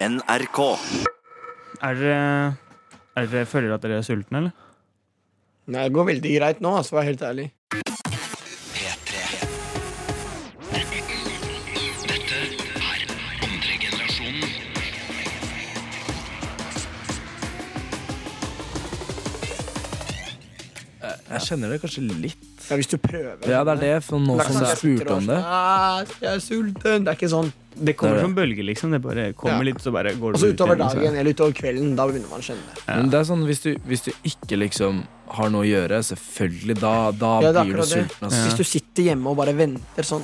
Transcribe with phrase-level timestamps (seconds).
[0.00, 0.58] NRK.
[1.80, 2.56] Er dere,
[3.16, 4.52] er dere føler at dere er sultne, eller?
[5.72, 7.46] Nei, det går veldig greit nå, altså, for å være helt ærlig.
[21.46, 22.48] Kjenner det kanskje litt.
[22.70, 23.46] Ja, hvis du prøver.
[23.48, 25.36] Ja, det er det, for nå er som du spurte om det.
[25.38, 27.04] sånn, «Ah, Jeg er sulten.
[27.06, 27.52] Det er ikke sånn.
[27.76, 28.90] Det kommer er som bølger, liksom.
[28.94, 29.66] Det bare kommer Ja.
[29.68, 31.94] litt, så bare går Og det så ut utover så utover dagen eller utover kvelden,
[31.96, 32.84] da begynner man å kjenne det.
[32.88, 36.80] Men det er sånn, hvis du, hvis du ikke liksom har noe å gjøre, selvfølgelig,
[36.80, 38.22] da, da Ja, blir du sulten.
[38.22, 38.42] Altså.
[38.48, 40.22] Hvis du sitter hjemme og bare venter sånn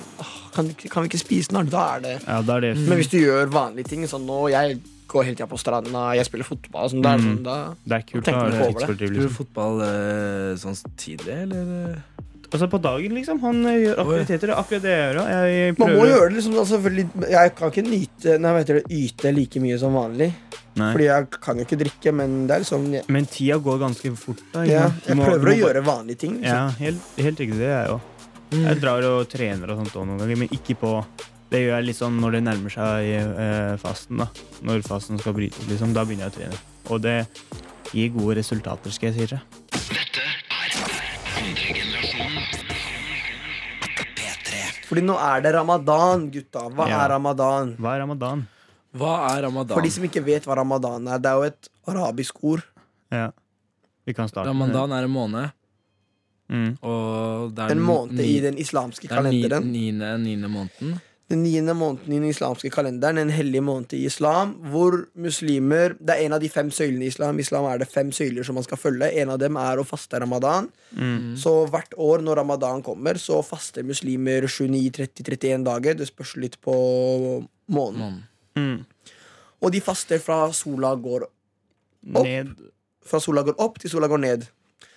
[0.54, 1.68] kan, vi- kan vi ikke spise snart?
[1.70, 4.48] Da er det Ja, det, er det Men hvis du gjør vanlige ting, sånn nå
[4.50, 4.80] Jeg
[5.12, 7.26] går hele tida på stranda, jeg spiller fotball, sånn, da er Mm.
[7.28, 8.26] sånn da Det er kult.
[8.26, 11.98] å ha tidsfordriv, Spiller du fotball eh, sånn tidlig, eller?
[12.52, 13.38] Altså på dagen, liksom.
[13.40, 14.50] Han eh, gjør aktiviteter.
[14.50, 15.28] Det er akkurat det jeg gjør.
[15.40, 19.32] Jeg Man må gjøre det liksom altså, Jeg kan ikke nyte Nei, vet du, yte
[19.34, 20.28] like mye som vanlig.
[20.76, 20.90] Nei.
[20.92, 24.12] Fordi jeg kan jo ikke drikke, men det er liksom jeg, Men tida går ganske
[24.18, 24.42] fort.
[24.52, 24.64] da.
[24.68, 26.34] ja, jeg må- prøver må, å gjøre vanlige ting.
[26.42, 26.44] Liksom.
[26.44, 27.56] Ja, helt, helt riktig.
[27.58, 28.00] Det er jeg òg.
[28.52, 31.04] Jeg drar og trener og sånt også noen ganger, men ikke på
[31.52, 34.22] Det gjør jeg litt sånn når det nærmer seg eh, fasten.
[34.22, 34.28] da
[34.64, 35.92] Når fasten skal brytes, liksom.
[35.92, 36.60] Da begynner jeg å trene.
[36.94, 37.18] Og det
[37.92, 39.42] gir gode resultater, skal jeg si dere.
[44.88, 46.66] Fordi nå er det ramadan, gutta.
[46.68, 47.04] Hva Ja.
[47.04, 47.76] er ramadan?
[47.76, 48.46] Hva er ramadan?
[48.94, 49.74] Hva er ramadan?
[49.76, 52.62] For de som ikke vet hva ramadan er, det er jo et arabisk ord.
[53.10, 53.30] Ja.
[54.04, 55.52] Vi kan starte Ramadan er en måned.
[56.52, 56.76] Mm.
[56.82, 59.48] og det er En måned i den islamske kalenderen.
[59.48, 61.00] Det er ni, niende, niende måneden.
[61.32, 66.12] Den niende måneden i den islamske kalenderen, en hellig måned i islam, hvor muslimer Det
[66.12, 67.38] er en av de fem søylene i islam.
[67.38, 69.08] I islam er det fem søyler som man skal følge.
[69.22, 70.68] En av dem er å faste ramadan.
[70.92, 71.32] Mm.
[71.40, 75.96] Så hvert år når ramadan kommer, så faster muslimer 29, 30, 31 dager.
[75.96, 76.76] Det spørs litt på
[77.72, 78.22] måneden.
[78.58, 78.84] Mm.
[79.62, 81.28] Og de faster fra sola går
[82.02, 82.48] Ned
[83.06, 84.48] Fra sola går opp til sola går ned.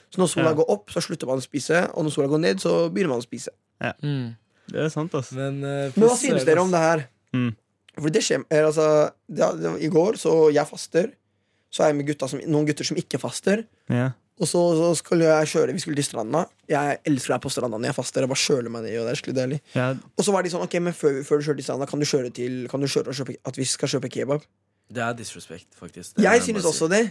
[0.10, 0.54] Så når sola Ja.
[0.58, 3.22] går opp, så slutter man å spise, og når sola går ned, så begynner man
[3.22, 3.50] å spise.
[3.82, 3.94] Ja.
[4.04, 4.36] Mm.
[4.72, 5.38] Det er sant, altså.
[5.38, 7.06] Men, uh, Men hva synes dere om det her?
[7.36, 7.52] Mm.
[7.96, 8.86] For det skjer er, altså,
[9.32, 11.12] det, det, I går, så jeg faster.
[11.72, 13.66] Så er jeg med gutta som, noen gutter som ikke faster.
[13.92, 14.14] Yeah.
[14.36, 16.42] Og så, så skulle jeg kjøre Vi skulle til stranda.
[16.68, 18.26] Jeg elsker deg på stranda når jeg faster.
[18.26, 19.60] Jeg bare kjøler meg ned, og det er skikkelig deilig.
[19.78, 22.04] Ja, Og så var de sånn Ok, men før, før du kjører til stranda, kan
[22.04, 24.44] du kjøre til Kan du kjøre og kjøpe At vi skal kjøpe kebab?
[24.96, 26.18] Det er disrespect, faktisk.
[26.18, 26.70] Det Jeg synes si.
[26.70, 27.06] også det.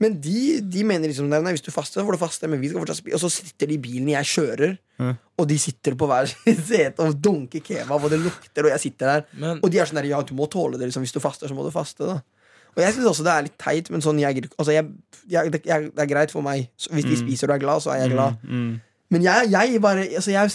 [0.00, 2.48] Men de, de mener liksom nei, hvis du faster, så får du faste.
[2.48, 5.14] Men vi skal fortsatt spise Og så sitter de i bilen jeg kjører, mm.
[5.42, 8.80] og de sitter på hver sin sete og dunker kebab, og det lukter, og jeg
[8.86, 9.26] sitter der.
[9.36, 11.04] Men, Og de er sånn der, ja, du må tåle det liksom.
[11.04, 12.08] Hvis du faster, så må du faste.
[12.08, 12.18] da
[12.76, 14.88] Og jeg syns også det er litt teit, men sånn jeg, altså, jeg,
[15.28, 16.70] jeg, det, jeg, det er greit for meg.
[16.80, 17.24] Så hvis de Mm.
[17.26, 18.40] spiser og er glad, så er jeg glad.
[18.46, 18.60] Mm.
[18.70, 18.80] Mm.
[19.10, 20.50] Men jeg, jeg bare altså, jeg,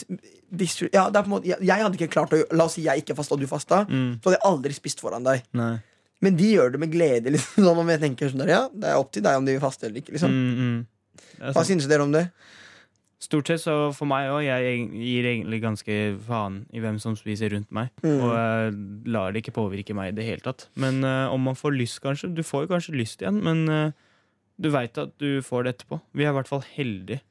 [0.93, 2.85] ja, det er på en måte, jeg, jeg hadde ikke klart å La oss si
[2.85, 3.81] jeg ikke fasta, og du fasta.
[3.89, 4.13] Mm.
[4.23, 5.43] Så hadde jeg aldri spist foran deg.
[5.57, 5.75] Nei.
[6.23, 7.31] Men de gjør det med glede.
[7.35, 9.57] Liksom, sånn om jeg tenker sånn der, ja, Det er opp til deg om de
[9.57, 10.15] vil faste eller ikke.
[10.15, 10.35] Liksom.
[10.35, 11.49] Mm, mm.
[11.55, 12.27] Hva synes dere om det?
[13.25, 14.41] Stort sett så for meg òg.
[14.45, 17.91] Jeg gir egentlig ganske faen i hvem som spiser rundt meg.
[18.03, 18.17] Mm.
[18.17, 18.73] Og jeg
[19.15, 20.67] lar det ikke påvirke meg i det hele tatt.
[20.79, 22.33] Men uh, om man får lyst, kanskje.
[22.35, 23.95] Du får jo kanskje lyst igjen, men uh,
[24.61, 26.01] du veit at du får det etterpå.
[26.15, 27.23] Vi er i hvert fall heldige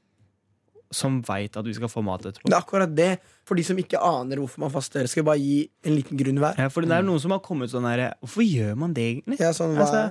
[0.95, 2.49] som veit at vi skal få mat etterpå.
[2.49, 3.11] Det er akkurat det.
[3.45, 6.57] For de som ikke aner hvorfor man faster, skal bare gi en liten grunn hver.
[6.63, 9.41] Ja, for det er noen som har kommet sånn her Hvorfor gjør man det egentlig?
[9.43, 10.03] Ja, sånn, hva, Altså,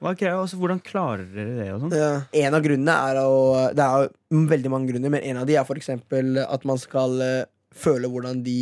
[0.00, 0.36] hva er greia?
[0.38, 1.68] Altså, hvordan klarer dere det?
[1.74, 1.96] Og sånn?
[1.96, 2.12] ja.
[2.46, 3.36] En av grunnene er å
[3.74, 6.78] Det er jo veldig mange grunner, men en av de er for eksempel at man
[6.78, 7.44] skal eh,
[7.74, 8.58] føle hvordan de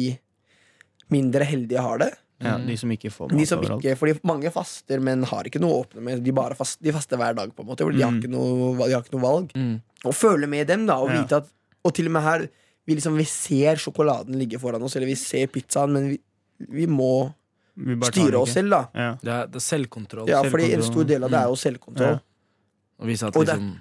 [1.12, 2.12] mindre heldige har det.
[2.44, 3.84] Ja, de som ikke får mat De som overalt.
[3.84, 6.22] ikke, fordi mange faster, men har ikke noe å åpne med.
[6.26, 7.84] De, bare fast, de faster hver dag, på en måte.
[7.86, 8.18] fordi De, har Mm.
[8.20, 9.52] ikke noe, de har ikke noe valg.
[9.54, 9.80] mm.
[10.04, 10.96] Og føle med dem, da.
[11.00, 11.22] Og Ja.
[11.22, 11.46] vite at
[11.84, 12.46] Og til og med her
[12.84, 16.18] vi, liksom, vi ser sjokoladen ligge foran oss, eller vi ser pizzaen, men vi,
[16.82, 17.32] vi må
[17.80, 18.82] Vi styre oss selv, da.
[18.92, 19.08] Ja.
[19.22, 20.28] det, er, det er selvkontroll.
[20.30, 22.20] Ja, fordi en stor del av det er jo selvkontroll.
[22.20, 22.22] Ja.
[23.00, 23.74] Og vise at Og liksom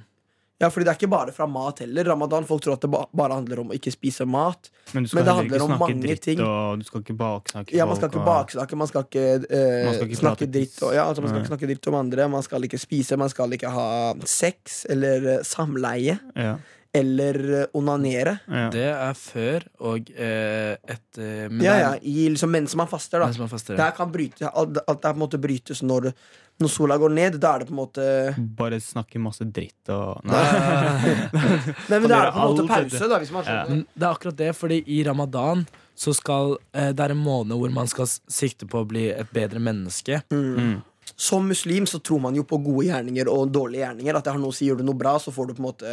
[0.62, 2.08] Ja, fordi det er ikke bare fra mat heller.
[2.08, 4.70] Ramadan, Folk tror at det ba bare handler om å ikke spise mat.
[4.94, 6.40] Men du skal Men det handler ikke om mange dritt, ting.
[6.46, 9.98] og du skal ikke baksnakke Ja, Man skal ikke baksnakke, man skal ikke, eh, Man
[9.98, 10.78] skal ikke snakke dritt.
[10.80, 12.30] Og, ja, altså, man skal ikke snakke dritt om andre.
[12.32, 13.90] Man skal ikke spise, man skal ikke ha
[14.24, 16.16] sex eller eh, samleie.
[16.40, 16.56] Ja,
[16.96, 18.36] Eller eh, onanere.
[18.48, 18.68] ja.
[18.70, 23.20] Det er før og eh, etter men Ja, ja, er- i, liksom, Mens man faster,
[23.20, 23.26] da.
[23.32, 23.74] mens man faster.
[23.74, 23.86] ja.
[23.88, 26.12] Der kan bryte, alt, alt her på en måte brytes når,
[26.62, 27.40] når sola går ned.
[27.42, 28.06] Da er det på en måte
[28.60, 33.20] Bare snakke masse dritt og Nei, men det er det på en måte pause, da,
[33.24, 33.64] hvis man Ja.
[33.66, 33.86] skjønner.
[33.96, 37.72] Det er akkurat det, fordi i ramadan så skal eh, Det er en måned hvor
[37.74, 40.22] man skal sikte på å bli et bedre menneske.
[40.30, 40.82] mm.
[41.20, 44.16] Som muslim så tror man jo på gode gjerninger og dårlige gjerninger.
[44.18, 45.68] At det har noe å si, Gjør du noe bra, så får du på en
[45.68, 45.92] måte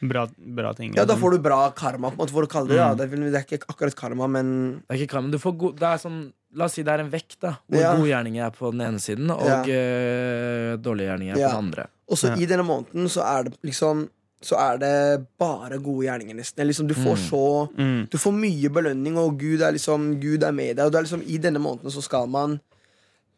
[0.00, 0.92] bra, bra ting.
[0.94, 1.20] Ja, da liksom.
[1.22, 2.84] får du bra karma, på en måte, for å kalle det det.
[2.86, 2.96] Mm.
[2.98, 5.78] Det, er det er ikke akkurat karma, men Det er ikke karma, du får god,
[5.78, 7.58] det er sånn La oss si det er en vekt, da.
[7.68, 7.90] Hvor Ja.
[7.94, 9.60] gode gjerninger er på den ene siden, og Ja.
[9.68, 11.48] eh, dårlige gjerninger er Ja.
[11.50, 11.88] på den andre.
[12.08, 12.36] Og så Ja.
[12.36, 14.08] i denne måneden så er det liksom
[14.40, 16.64] Så er det bare gode gjerninger, nesten.
[16.64, 17.28] Liksom, du får Mm.
[17.28, 18.08] så Mm.
[18.08, 20.86] Du får mye belønning, og Gud er liksom Gud er med deg.
[20.86, 22.60] Og det er liksom I denne måneden så skal man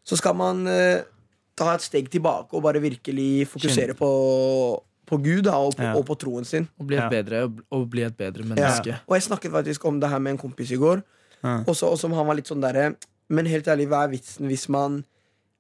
[0.05, 1.01] Så skal man eh,
[1.57, 5.95] ta et steg tilbake og bare virkelig fokusere på, på Gud da, og, på, Ja.
[5.99, 6.69] og på troen sin.
[6.79, 8.49] Og bli et, bedre, og bli et bedre Ja.
[8.55, 9.01] menneske.
[9.09, 11.03] Og jeg snakket faktisk om det her med en kompis i går,
[11.43, 11.65] Ja.
[11.67, 12.95] og, som han var litt sånn derre
[13.31, 15.05] Men helt ærlig, hva er vitsen hvis man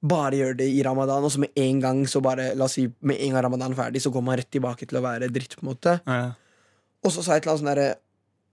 [0.02, 2.88] bare gjør det i ramadan, og så med en gang så bare La oss si
[3.00, 5.54] med en gang ramadan er ferdig, så går man rett tilbake til å være dritt,
[5.56, 6.00] på en måte.
[6.04, 6.32] Ja.
[7.04, 7.94] Og så sa jeg et eller annet sånn derre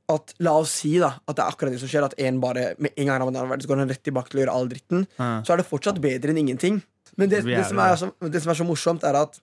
[0.10, 2.76] at La oss si da at det er akkurat det som skjer, at en bare
[2.78, 4.68] med en gang ramadan er ferdig, så går han rett tilbake til å gjøre all
[4.70, 5.08] dritten.
[5.18, 5.42] Ja.
[5.42, 6.82] Så er det fortsatt bedre enn ingenting.
[7.18, 9.40] Men det, Det som, er det som er så morsomt, er at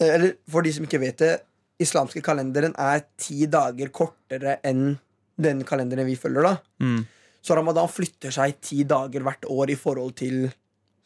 [0.00, 1.32] Eller for de som ikke vet det,
[1.80, 4.98] islamske kalenderen er ti dager kortere enn
[5.40, 6.42] den kalenderen vi følger.
[6.42, 7.06] da Mm.
[7.46, 10.48] Så ramadan flytter seg ti dager hvert år i forhold til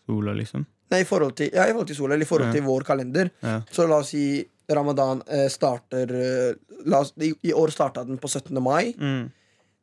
[0.06, 0.64] Sola, liksom.
[0.90, 2.52] Nei, i forhold til, ja, i forhold til sola, eller i forhold Ja.
[2.52, 3.30] til vår kalender.
[3.42, 3.60] Ja.
[3.70, 8.26] Så la oss si ramadan eh, starter eh, oss, i, I år starta den på
[8.28, 8.60] 17.
[8.62, 8.94] mai.
[8.98, 9.30] Mm.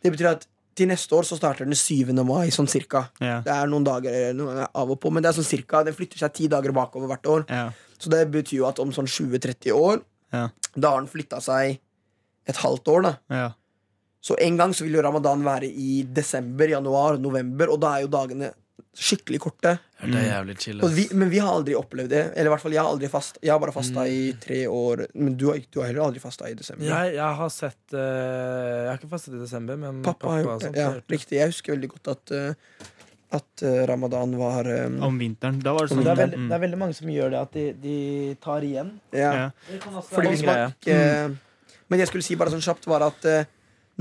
[0.03, 2.11] Det betyr at til neste år så starter den 7.
[2.25, 3.05] mai, sånn cirka.
[3.21, 3.39] Ja.
[3.41, 5.83] Det er noen dager eh, noen av og på, men det er sånn cirka.
[5.83, 7.45] Den flytter seg ti dager bakover hvert år.
[7.97, 8.03] Ja.
[8.03, 10.01] Så det betyr jo at om sånn 20-30 år,
[10.33, 10.49] Ja.
[10.75, 11.79] da har den flytta seg
[12.47, 13.15] et halvt år, da.
[13.29, 13.47] Ja.
[14.21, 18.01] Så en gang så vil jo ramadan være i desember, januar, november, og da er
[18.05, 18.49] jo dagene
[18.97, 19.75] skikkelig korte.
[20.01, 20.81] Det er jævlig chill.
[20.93, 22.21] Vi, men vi har aldri opplevd det.
[22.35, 24.39] Eller i hvert fall jeg har aldri fast Jeg har bare fasta i Mm.
[24.41, 25.05] tre år.
[25.15, 26.85] Men du har, du har heller aldri fasta i desember.
[26.85, 30.61] Jeg, jeg har sett uh, Jeg har ikke fastet i desember, men Pappa har gjort
[30.65, 30.75] det.
[30.75, 31.13] Ja, gjort det.
[31.17, 31.37] riktig.
[31.37, 32.87] Jeg husker veldig godt at uh,
[33.35, 35.57] At uh, ramadan var um, Om vinteren.
[35.59, 36.05] Da var det sånn.
[36.05, 37.97] Det er, veldig, det er veldig mange som gjør det, at de, de
[38.43, 38.93] tar igjen.
[39.11, 39.33] ja.
[39.35, 39.49] Ja.
[40.07, 40.97] Fordi hvis man ikke
[41.87, 43.43] Men jeg skulle si bare sånn kjapt, var at uh,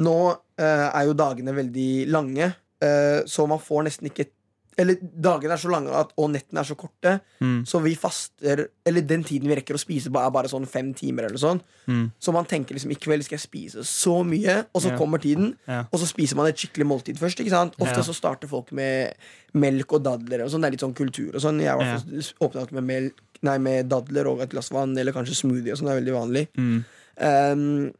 [0.02, 2.50] nå uh, er jo dagene veldig lange,
[2.84, 4.28] eh, så man får nesten ikke
[4.76, 7.64] Eller dagene er så lange at, og nettene er så korte, Mm.
[7.68, 11.24] så vi faster Eller den tiden vi rekker å spise er bare sånn fem timer
[11.28, 11.60] eller sånn.
[11.88, 12.10] Mm.
[12.20, 14.98] Så man tenker liksom i kveld skal jeg spise så mye, og så yeah.
[14.98, 15.86] kommer tiden, Yeah.
[15.92, 17.40] og så spiser man et skikkelig måltid først.
[17.40, 17.74] ikke sant?
[17.80, 18.04] Ofte yeah.
[18.04, 19.14] så starter folk med
[19.54, 20.44] melk og dadler.
[20.44, 21.60] og sånn, Det er litt sånn kultur og sånn.
[21.60, 22.32] Jeg var yeah.
[22.40, 25.88] åpna med, melk, nei, med dadler og et glass vann, eller kanskje smoothie og sånn.
[25.88, 26.48] Det er veldig vanlig.
[26.56, 26.84] Mm.
[27.16, 27.92] Um,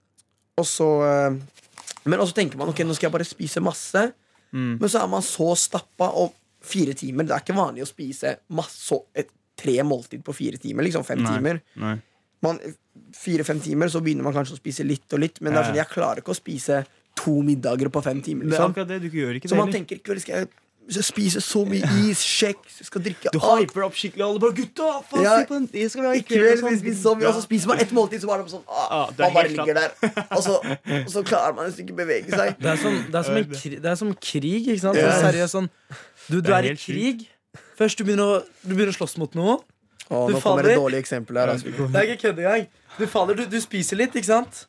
[0.57, 1.37] og så uh,
[2.05, 4.13] Men også tenker man ok, nå skal jeg bare spise masse.
[4.53, 4.77] Mm.
[4.81, 6.35] Men så er man så stappa, og
[6.67, 10.85] fire timer Det er ikke vanlig å spise masse, et, tre måltid på fire timer.
[10.85, 11.33] Liksom fem Nei.
[11.37, 11.63] timer.
[11.81, 11.97] Nei.
[12.45, 12.61] Man-
[13.17, 15.41] Fire-fem timer, så begynner man kanskje å spise litt og litt.
[15.41, 16.79] Men det er sånn, jeg klarer ikke å spise
[17.17, 18.45] to middager på fem timer.
[18.45, 18.73] Det er Liksom.
[18.75, 19.01] akkurat det.
[19.03, 19.79] Du gjør ikke Så man heller.
[19.79, 20.49] tenker i kveld skal jeg skal jeg
[21.03, 24.23] spise så mye is, kjeks, skal drikke Du hyper opp skikkelig.
[24.23, 25.39] Alle bare 'Gutta, faen, Ja.
[25.41, 25.89] se på den!
[25.91, 27.93] Skal vi ha I kveld kveld!» vi spise så mye, og så spiser man ett
[27.93, 29.91] måltid, så bare sånn ah, Man bare ligger der,
[30.31, 30.59] og så,
[31.03, 32.55] og så klarer man nesten ikke bevege seg.
[32.61, 34.97] Det er som, det er som, en kri, det er som krig, ikke sant?
[35.01, 35.71] Sånn seriøst sånn
[36.31, 37.27] Du, du er er, i krig.
[37.79, 39.59] Først du begynner å, du begynner å slåss mot noe.
[40.07, 40.71] Å, Du nå kommer faller.
[40.71, 41.49] et dårlig eksempel her.
[41.57, 41.67] Altså.
[41.67, 42.69] Det er ikke kødd engang.
[42.99, 44.67] Du faller, du, du spiser litt, ikke sant?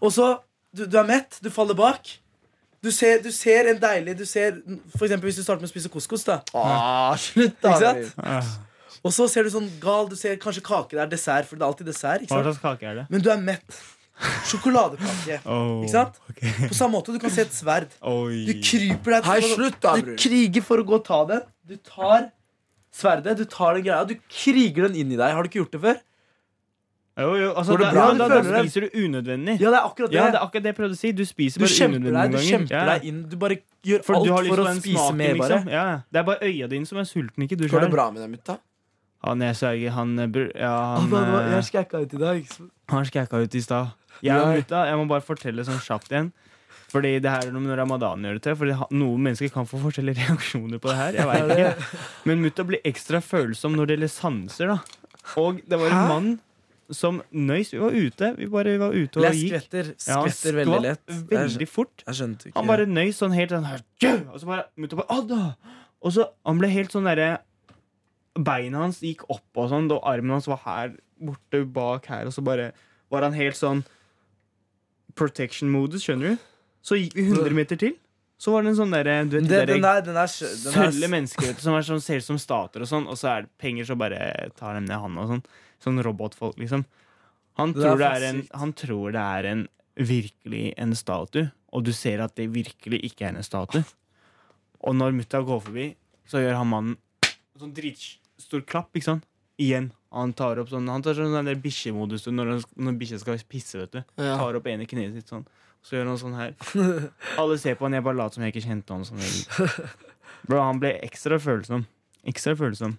[0.00, 0.38] Og så
[0.76, 2.06] du, du er mett, du faller bak.
[2.86, 4.60] Du ser, du ser en deilig du ser,
[4.94, 6.22] For eksempel hvis du starter med å spise couscous.
[6.28, 7.74] da Ah, slutt, da.
[7.74, 8.62] Ikke sant?
[9.06, 11.62] Og så ser du sånn gal, du ser kanskje kake der, er dessert, for det
[11.66, 12.22] er alltid dessert.
[12.24, 13.04] Ikke Hva slags kake er det?
[13.12, 13.76] Men du er mett.
[14.48, 15.40] Sjokoladekake.
[15.52, 16.16] Oh, Ikke sant?
[16.32, 16.52] Okay.
[16.70, 17.92] På samme måte, du kan se et sverd.
[18.06, 18.44] Oi.
[18.48, 21.44] Du kryper deg Hei, slutt da, Du kriger for å gå og ta den.
[21.68, 22.30] Du tar
[22.96, 25.34] sverdet, du tar den greia, du kriger den inn i deg.
[25.36, 26.00] Har du ikke gjort det før?
[27.16, 28.02] Jo, jo, altså, da, bra?
[28.12, 29.54] ja, da, da spiser du unødvendig.
[29.60, 30.16] Ja, det er akkurat det.
[30.18, 31.12] Ja, det er akkurat det jeg prøvde å si.
[31.16, 32.90] Du spiser du bare kjemper unødvendig deg, du kjemper ganger.
[32.92, 33.20] deg inn.
[33.30, 33.56] Du bare
[33.88, 35.48] gjør For alt du har lyst for å spise smaken, mer, bare.
[35.56, 35.70] liksom.
[35.72, 38.20] Ja, det er bare øya dine som er sulten, ikke du Går det bra med
[38.26, 38.58] deg, mutta?
[39.26, 40.28] Han jeg sa ikke, han eh,
[40.60, 42.50] Ja, Ah, han da, da, eh, jeg skækka ut i dag.
[42.92, 43.94] Han skækka ut i stad.
[44.22, 46.28] Jeg, og mutta, jeg må bare fortelle sånn kjapt igjen.
[46.92, 48.54] Fordi det her er noe med ramadan gjør det til.
[48.60, 51.16] Fordi Noen mennesker kan få forskjellige reaksjoner på det her.
[51.18, 54.66] Jeg vet ikke Men mutta blir ekstra følsom når det gjelder sanser.
[54.76, 56.08] da Og det var en Hæ?
[56.12, 56.28] mann
[56.94, 57.72] som nøys.
[57.72, 59.50] Vi var ute Vi bare var ute og gikk.
[59.50, 61.02] skvetter, Ja, veldig lett.
[61.30, 62.04] Veldig fort.
[62.06, 63.82] Han bare nøys sånn helt sånn her
[64.32, 65.56] Og så bare bare!
[66.02, 67.38] Og så han ble helt sånn derre
[68.36, 72.34] Beina hans gikk opp og sånn, og armen hans var her borte bak her, og
[72.36, 72.72] så bare
[73.08, 73.80] var han helt sånn
[75.16, 76.42] protection-modus, skjønner du?
[76.84, 77.94] Så gikk vi 100 meter til,
[78.36, 81.86] så var det en sånn derre du vet, det, derre der, sølle mennesker som er
[81.86, 84.20] sånn, ser ut som stater og sånn, og så er det penger, så bare
[84.58, 85.44] tar dem ned handa og sånn.
[85.82, 86.84] Sånn robotfolk, liksom.
[87.60, 89.62] Han Det tror det er, en, han tror det er en
[89.96, 93.84] virkelig en statue, og du ser at det virkelig ikke er en statue.
[94.84, 95.86] Og når mutta går forbi,
[96.28, 96.96] så gjør han mannen
[97.56, 99.24] en sånn dritstor klapp, ikke sant?
[99.56, 99.88] Igjen.
[100.12, 103.94] Han tar opp sånn Han tar sånn der bikkjemodus når, når bikkja skal pisse, vet
[103.94, 104.02] du.
[104.20, 104.36] Ja.
[104.36, 105.46] Tar opp ene kneet sitt sånn.
[105.86, 106.52] Så gjør han sånn her.
[107.40, 109.06] Alle ser på han, jeg bare later som jeg ikke kjente han.
[109.08, 109.70] Sånn.
[110.46, 111.86] Bro, han ble ekstra følsom.
[112.28, 112.96] Ekstra følsom.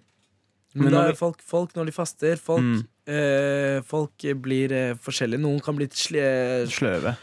[0.74, 2.82] Men da er folk, folk når de faster Folk, Mm.
[3.08, 5.40] eh, folk blir eh, forskjellige.
[5.40, 6.20] Noen kan bli sli,
[6.68, 7.16] Sløve.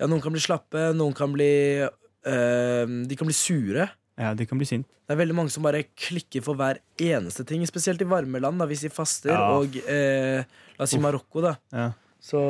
[0.00, 1.50] ja, Noen kan bli slappe, noen kan bli
[1.84, 3.88] eh, De kan bli sure.
[4.18, 4.86] Ja, de kan bli sint.
[5.06, 7.62] Det er veldig mange som bare klikker for hver eneste ting.
[7.68, 9.30] Spesielt i varme land, da, hvis de faster.
[9.30, 9.52] Ja.
[9.60, 10.42] Og eh,
[10.78, 11.02] la oss si Uff.
[11.04, 11.52] Marokko, da.
[11.70, 11.90] Ja.
[12.26, 12.40] Så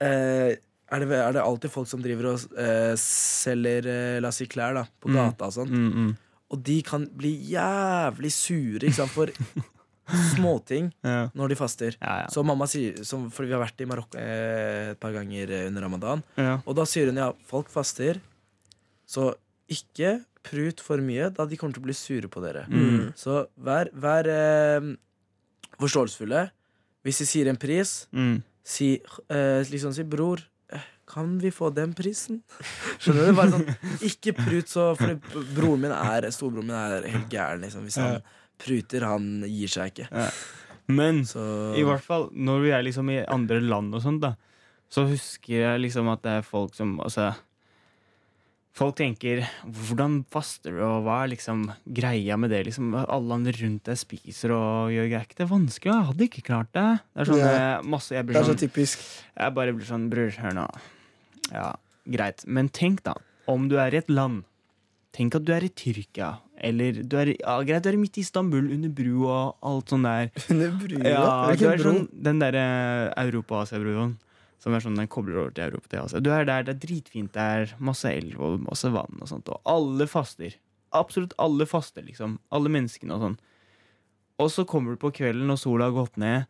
[0.00, 0.54] eh,
[0.90, 4.46] er, det, er det alltid folk som driver og eh, selger eh, la oss si
[4.48, 5.18] klær da, på Mm.
[5.18, 5.74] gata og sånt.
[5.74, 6.16] Mm, mm.
[6.54, 9.28] Og de kan bli jævlig sure ikke sant, for
[10.34, 11.28] småting Ja.
[11.34, 11.96] når de faster.
[12.00, 12.26] Ja.
[12.32, 15.66] Så mamma sier, som, For vi har vært i Marokko eh, et par ganger eh,
[15.70, 16.22] under ramadan.
[16.66, 18.20] Og da sier hun ja, folk faster,
[19.10, 19.32] så
[19.70, 22.64] ikke prut for mye, da de kommer til å bli sure på dere.
[22.72, 23.10] Mm.
[23.18, 24.86] Så vær, vær eh,
[25.80, 26.46] forståelsesfulle.
[27.06, 28.42] Hvis de sier en pris, Mm.
[28.64, 28.94] si
[29.28, 30.40] eh, liksom si bror.
[30.72, 32.42] eh, Kan vi få den prisen?
[33.00, 33.32] Skjønner du?
[33.34, 33.64] Bare sånn,
[34.06, 35.16] ikke prut så For
[35.56, 37.60] broren min er Storebroren min er helt gæren.
[37.64, 37.82] Liksom.
[37.88, 38.20] Hvis han
[38.60, 40.08] pruter, han gir seg ikke.
[40.90, 41.42] Men Så
[41.78, 44.34] i hvert fall når vi er liksom i andre land og sånt, da,
[44.90, 47.28] så husker jeg liksom at det er folk som Altså
[48.72, 52.64] Folk tenker 'hvordan faster du', og hva er liksom greia med det?
[52.66, 55.26] Liksom, alle andre rundt deg spiser og gjør greier.
[55.26, 55.90] Er det vanskelig?
[55.92, 57.00] Jeg hadde ikke klart det.
[57.12, 57.78] Det er sånn Ja.
[57.78, 58.98] eh, masse Jeg Det er sånn, så typisk.
[59.36, 60.68] Jeg bare blir sånn Bror, hør nå.
[61.52, 61.74] Ja,
[62.08, 62.46] greit.
[62.46, 63.14] Men tenk, da.
[63.48, 64.44] Om du er i et land.
[65.16, 66.36] Tenk at du er i Tyrkia.
[66.62, 70.06] Eller du er, ja, greit, du er midt i Istanbul, under bru og alt sånn
[70.06, 70.30] der.
[70.52, 71.04] Under brua.
[71.08, 72.64] Ja, du er sånn, den derre
[73.18, 74.18] Europa-Asia-broen.
[74.60, 76.20] Som er sånn, den kobler over til Europa til Asia.
[76.20, 77.72] Du er der, det er dritfint der.
[77.80, 79.48] Masse elv og masse vann og sånt.
[79.48, 80.58] Og alle faster.
[80.96, 82.36] Absolutt alle faster, liksom.
[82.52, 83.38] Alle menneskene og sånn.
[84.40, 86.44] Og så kommer du på kvelden og sola har gått ned,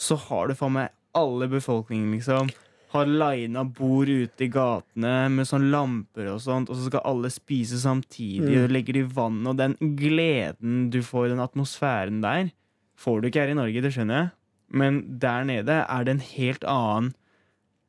[0.00, 2.52] så har du faen meg alle befolkningen, liksom.
[2.94, 7.30] Har lina bord ute i gatene med sånn lamper og sånt, og så skal alle
[7.34, 8.64] spise samtidig, Mm.
[8.64, 12.52] og legger i vann, og den gleden du får, den atmosfæren der,
[12.96, 14.30] får du ikke her i Norge, det skjønner jeg.
[14.70, 17.14] Men der nede er det en helt annen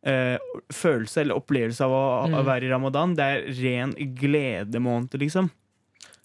[0.05, 0.37] eh,
[0.69, 2.45] følelse eller opplevelse av å, å Mm.
[2.45, 3.15] være i ramadan.
[3.15, 5.49] Det er ren gledemåned, liksom.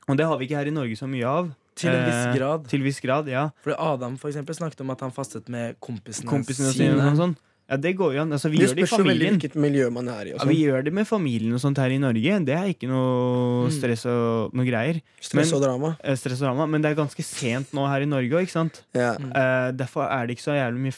[0.08, 1.54] Og det har vi ikke her i Norge så mye av.
[1.80, 2.66] til en viss Eh, grad.
[2.68, 3.48] Til viss grad, ja.
[3.64, 7.36] Fordi Adam for eksempel, snakket om at han fastet med kompisene, Kompisene sine og sånn.
[7.70, 8.32] Ja, det går jo an.
[8.34, 9.36] Altså, vi Det gjør det i familien.
[9.38, 10.30] hvilket miljø man er i.
[10.34, 10.62] Ja, vi sånn.
[10.66, 12.44] gjør det med familien og sånt her i Norge.
[12.44, 13.70] Det er ikke noe Mm.
[13.70, 15.00] stress og noe greier.
[15.20, 15.96] Stress og drama.
[16.02, 18.80] Eh, Stress og drama, Men det er ganske sent nå her i Norge òg?
[18.92, 19.12] Ja.
[19.14, 20.92] Eh, derfor er det ikke så jævlig mye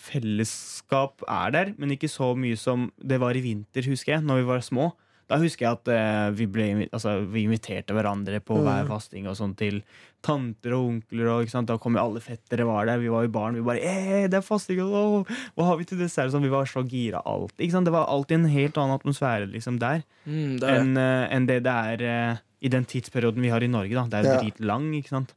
[0.46, 4.42] fellesskap er der, men ikke så mye som det var i vinter, husker jeg, når
[4.42, 4.92] vi var små.
[5.30, 8.64] Da husker jeg at eh, vi, ble, altså, vi inviterte hverandre på Mm.
[8.66, 9.82] hver fasting og sånn til
[10.22, 11.28] tanter og onkler.
[11.32, 11.68] Og, ikke sant?
[11.70, 13.00] Da kom jo alle fettere var der.
[13.02, 13.58] Vi var jo barn.
[13.58, 14.80] Vi bare eh, det er fasting!
[14.86, 16.30] Og, hva har vi til dessert?
[16.32, 17.54] Sånn, vi var så gira alt.
[17.58, 17.88] Ikke sant?
[17.90, 21.56] Det var alltid en helt annen atmosfære liksom, der Mm, det enn uh, en det
[21.66, 23.90] det er uh, i den tidsperioden vi har i Norge.
[23.98, 24.04] Da.
[24.06, 24.40] Det er jo Ja.
[24.44, 25.32] dritlang, ikke sant.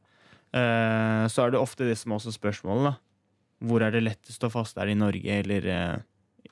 [0.54, 2.92] Uh, så er det ofte det som er også spørsmålet.
[2.92, 4.78] da Hvor er det lettest å faste?
[4.80, 5.96] Er det i Norge eller eh,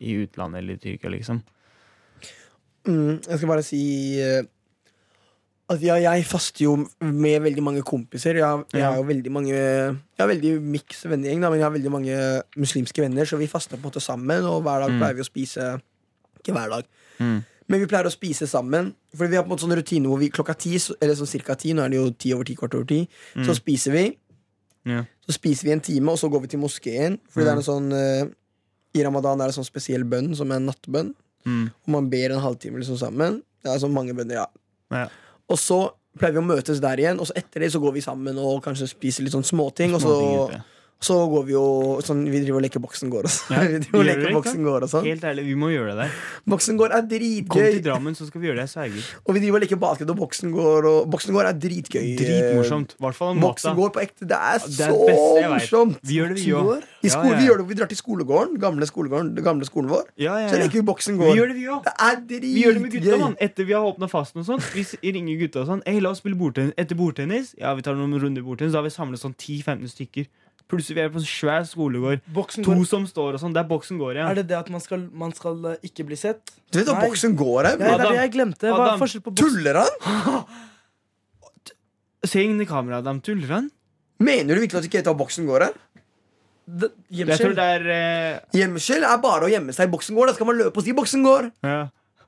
[0.00, 1.42] i utlandet eller i Tyrkia, liksom?
[2.88, 3.80] Mm, jeg skal bare si
[5.70, 8.36] at ja, jeg faster jo med veldig mange kompiser.
[8.36, 11.92] Jeg, jeg har jo veldig mange Jeg har veldig miks vennegjeng, men jeg har veldig
[11.94, 12.18] mange
[12.60, 14.44] muslimske venner, så vi faster på en måte sammen.
[14.44, 14.98] Og hver dag Mm.
[15.00, 15.80] pleier vi å spise
[16.40, 16.84] Ikke hver dag,
[17.18, 18.92] men vi pleier å spise sammen.
[19.16, 21.56] Fordi vi har på en måte sånn rutine hvor vi klokka ti, eller sånn cirka
[21.56, 23.54] ti, nå er det jo ti over ti, kvart over ti, så Mm.
[23.56, 24.18] spiser vi.
[24.84, 25.04] Ja.
[25.26, 27.18] Så spiser vi en time, og så går vi til moskeen.
[27.32, 28.28] Fordi det er en sånn eh,
[28.94, 31.14] I ramadan er det sånn spesiell bønn som er en nattbønn.
[31.46, 31.70] Mm.
[31.86, 33.42] Og man ber en halvtime liksom sammen.
[33.64, 34.46] Det er sånn mange bønner, ja.
[34.92, 35.08] Ja.
[35.52, 35.80] Og så
[36.18, 38.62] pleier vi å møtes der igjen, og så etter det så går vi sammen og
[38.64, 39.96] kanskje spiser litt sånn småting.
[39.96, 40.14] Og så.
[41.02, 41.64] Så går vi jo
[42.04, 43.56] sånn Vi driver og leker Boksen gård og sånn.
[43.56, 44.30] Ja, vi leker?
[44.34, 45.08] Boksen går og sånn.
[45.08, 46.14] Helt ærlig, vi må gjøre det der.
[46.48, 47.02] Boksen gård er
[47.48, 47.80] Kom til.
[47.84, 48.68] Drammen, så skal vi gjøre det.
[48.72, 49.08] Sverger.
[49.24, 52.06] Og vi driver og leker basket, og Boksen gård, og Boksen gård er dritgøy.
[52.20, 52.96] Dritmorsomt.
[52.96, 54.28] I hvert fall om Boksen gård på ekte.
[54.30, 56.00] Det er Det så er så morsomt.
[56.04, 56.86] Vi gjør det, vi òg.
[57.04, 57.34] Ja, ja.
[57.60, 60.06] Vi vi drar til skolegården, gamle skolegården, den gamle skolen vår.
[60.20, 61.84] Ja, Så leker vi Boksen Vi gjør det, vi òg.
[61.84, 63.36] Det er Vi gjør det med gutta, mann.
[63.40, 64.62] Etter vi har åpna fasten og sånn.
[64.74, 65.82] Vi ringer gutta og sånn.
[65.86, 66.74] Hey, la oss spille bordtennis.
[66.80, 68.72] Etter bordtennis, ja, vi tar noen runder bordtennis.
[68.72, 70.28] Da har vi samlet sånn 10-15 stykker.
[70.68, 72.22] Plutselig vi er på en svær skolegård.
[72.34, 72.86] Boksen To går.
[72.88, 73.52] som står og sånn.
[73.54, 74.30] Der boksen går, igjen.
[74.30, 76.54] Er det det at man skal, man skal eh, ikke bli sett?
[76.72, 77.08] Du vet hva Nei.
[77.10, 77.74] Boksen går er?
[77.74, 78.12] Ja, det er Adam.
[78.14, 78.70] det jeg glemte.
[78.70, 78.94] Hva Adam.
[78.94, 79.58] er forskjell på boksen?
[79.58, 80.44] Tuller han?
[82.32, 83.20] Se inn i kameraet, Adam.
[83.20, 83.66] Tuller han?
[84.24, 85.74] Mener du virkelig at ikke vet hva Boksen går er?
[86.64, 87.54] Det- Jeg tror Gjemsel?
[87.58, 90.30] det er eh, Gjemsel er bare å gjemme seg i Boksen går.
[90.30, 91.50] Da skal man løpe og si Boksen går.
[91.62, 91.82] ja.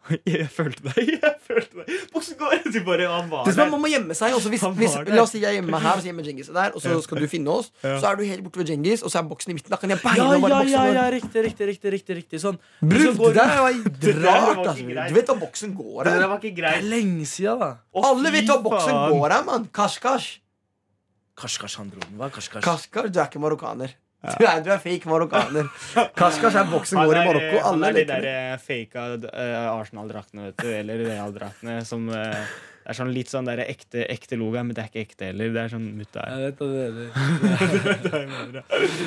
[0.37, 1.11] Jeg følte deg.
[1.17, 2.55] jeg følte deg Boksen går!
[2.73, 3.71] Du bare, han var Det som er.
[3.73, 4.35] Man må gjemme seg.
[4.37, 6.77] Også hvis, hvis, la oss si jeg er hjemme her, og så gjemmer Djengis der,
[6.77, 7.73] og så skal du finne oss.
[7.83, 7.97] Ja.
[8.03, 9.75] Så er du helt borte ved Djengis, og så er boksen i midten.
[9.75, 12.43] Da kan jeg beine Ja, og bare ja, ja, ja, riktig, riktig, riktig, riktig, riktig.
[12.43, 12.59] Sånn.
[12.81, 14.89] Bror, Så det der var der rart, altså.
[15.11, 16.27] Du vet hva boksen går Det her?
[16.31, 17.71] var ikke Det er lenge siden, da.
[17.93, 19.71] Å, Alle vet hva boksen går her, mann.
[19.75, 20.41] Kashkash.
[21.37, 22.17] Kashkash han dro den.
[22.21, 22.65] Hva er kashkash?
[22.65, 23.97] Kashkash, du er ikke marokkaner.
[24.25, 25.69] Du er, du er fake marokkaner.
[26.17, 27.35] Kashkash er boksen vår i Marokko.
[27.37, 27.59] Marokko.
[27.67, 30.71] han Alle er de der fake eh, faka eh, Arsenal-draktene, vet du.
[30.73, 32.57] Eller Real-draktene som eh,
[32.87, 35.49] Det er sånn litt sånn der ekte, ekte logo, men det er ikke ekte heller.
[35.51, 36.43] Det er sånn mutta Jeg her.
[36.47, 38.63] vet hva du mener.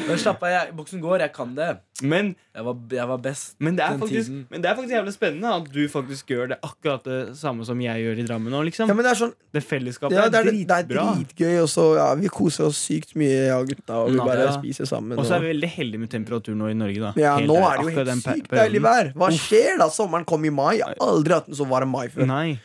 [0.09, 1.23] Men slapp av, jeg, boksen går.
[1.23, 1.67] Jeg kan det.
[2.03, 4.41] Men, Jeg var, jeg var best men, det er den faktisk, tiden.
[4.51, 7.79] men det er faktisk jævlig spennende at du faktisk gjør det akkurat det samme som
[7.83, 8.91] jeg gjør i Drammen nå, liksom.
[8.91, 11.67] Ja, men det er sånn Det fellesskapet ja, det, er er, det er dritgøy, og
[11.71, 14.55] så ja, vi koser oss sykt mye, jeg og gutta, og vi bare Ja.
[14.55, 15.19] spiser sammen.
[15.19, 17.11] Og så er vi veldig heldige med temperatur nå i Norge, da.
[17.19, 19.11] Ja, Helt nå er det jo helt sykt deilig vær.
[19.19, 19.89] Hva skjer da?
[19.91, 20.77] Sommeren kom i mai.
[20.79, 22.27] Jeg har aldri hatt en så varm mai før.
[22.27, 22.59] Nei.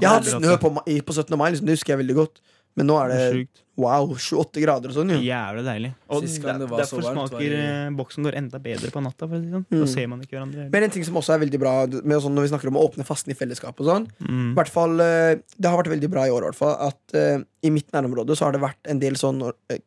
[0.00, 1.36] Jeg hadde hatt snø på, mai- på 17.
[1.38, 2.40] mai, liksom, det husker jeg veldig godt.
[2.76, 3.62] Men nå er Det det er sjukt.
[3.76, 5.10] wow, 28 grader og sånn.
[5.10, 5.18] Jo.
[5.18, 5.88] Jævlig deilig.
[6.10, 8.58] Og Sist gang det var så derfor varmt, var smaker i- eh, boksen går enda
[8.62, 9.26] bedre på natta.
[9.28, 9.66] For å si det sånn.
[9.72, 9.80] Mm.
[9.80, 10.70] Da ser man ikke hverandre.
[10.70, 12.84] Men en ting som også er veldig bra med sånn, når vi snakker om å
[12.88, 14.52] åpne fasten i fellesskap og sånn Mm.
[14.52, 16.76] i hvert fall, eh, Det har vært veldig bra i år, i hvert fall.
[16.86, 19.78] At eh, i mitt nærområde så har det vært en del sånn eh,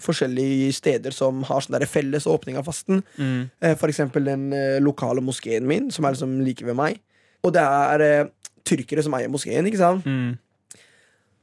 [0.00, 3.02] forskjellige steder som har sånn der felles åpning av fasten.
[3.18, 3.50] Mm.
[3.62, 6.98] Eh, For eksempel den eh, lokale moskeen min, som er liksom like ved meg.
[7.44, 8.24] Og det er eh,
[8.66, 10.06] tyrkere som eier moskeen, ikke sant?
[10.06, 10.38] Mm.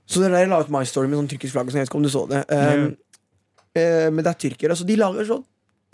[0.08, 1.92] Så det der jeg la ut My Story med sånn tyrkisk flagg, sånn, jeg vet
[1.92, 2.42] ikke om du så det.
[2.48, 2.90] Um,
[3.76, 5.42] uh, men det er tyrkere, så de lager så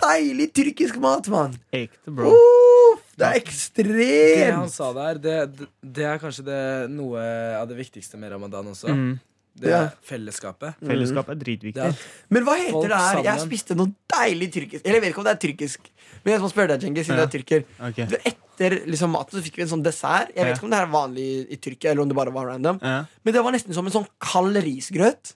[0.04, 1.56] deilig tyrkisk mat, mann!
[1.74, 2.34] Ekte, bro.
[2.34, 3.94] Uff, det er ekstremt!
[3.98, 6.64] Det han sa der, det, det, det er kanskje det,
[6.94, 7.24] noe
[7.60, 8.94] av det viktigste med ramadan også.
[8.94, 9.14] Mm.
[9.56, 10.74] Det er fellesskapet.
[10.82, 11.90] Fellesskap er dritviktig.
[12.34, 13.18] Men hva heter Folk det her?
[13.22, 13.50] Jeg sammen.
[13.52, 14.82] spiste noe deilig tyrkisk.
[14.86, 15.80] Eller jeg vet ikke om det er tyrkisk.
[16.24, 17.26] Men jeg må spørre deg, Cengiz, siden Ja.
[17.26, 17.64] du er tyrker.
[17.80, 18.00] Ok.
[18.34, 20.34] Etter liksom, maten så fikk vi en sånn dessert.
[20.34, 20.56] Jeg vet Ja.
[20.58, 22.80] ikke om det er vanlig i Tyrkia, eller om det bare var random.
[22.82, 23.06] Ja.
[23.24, 25.36] Men det var nesten som en sånn kald risgrøt.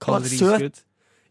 [0.00, 0.60] Kald Det var søt.
[0.60, 0.82] risgrøt.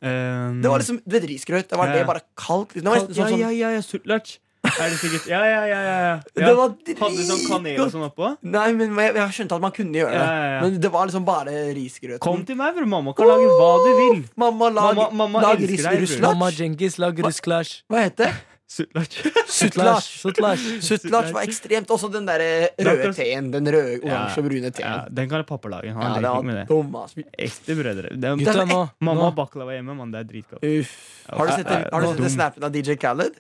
[0.04, 1.94] Um, Det var liksom, du vet risgrøt, det var Ja.
[1.94, 2.74] det bare kaldt.
[2.74, 4.38] Det var nesten ja, sånn, ja, ja, ja, ja, sutlac.
[4.80, 5.66] Er det sikkert Ja, ja, ja.
[5.68, 5.98] ja, ja.
[6.08, 6.14] ja.
[6.34, 6.72] Det var
[7.04, 8.32] Hadde sånn kanel og sånn oppå?
[8.42, 10.22] Nei, men jeg, jeg skjønte at man kunne gjøre det.
[10.24, 10.62] Ja, ja, ja.
[10.66, 12.22] Men det var liksom bare risgrøt.
[12.24, 12.90] Kom til meg, bror.
[12.94, 14.24] Mamma kan lage hva du vil.
[14.40, 16.26] Mamma, lag, Mamma- mamma lag elsker ris deg.
[16.26, 17.84] Mamma Djengis lag rusklash.
[17.92, 18.34] Hva heter det?
[18.74, 19.14] Sutlac.
[19.54, 21.32] Sutlash.
[21.36, 21.92] Var ekstremt.
[21.94, 23.52] Også den der eh, røde teen.
[23.54, 25.14] Den røde, oransje og brune Ja, teen.
[25.20, 25.94] den kan pappa lage.
[25.94, 27.26] Han Ja, det med det.
[27.38, 28.14] Ekte brødre.
[28.18, 28.82] Det er, nå.
[29.00, 30.14] mamma har baklava hjemme, mann.
[30.16, 30.66] Det er dritgodt.
[30.66, 30.94] Uff.
[31.30, 33.38] Har du sett, har du sett snappen av DJ Khaled?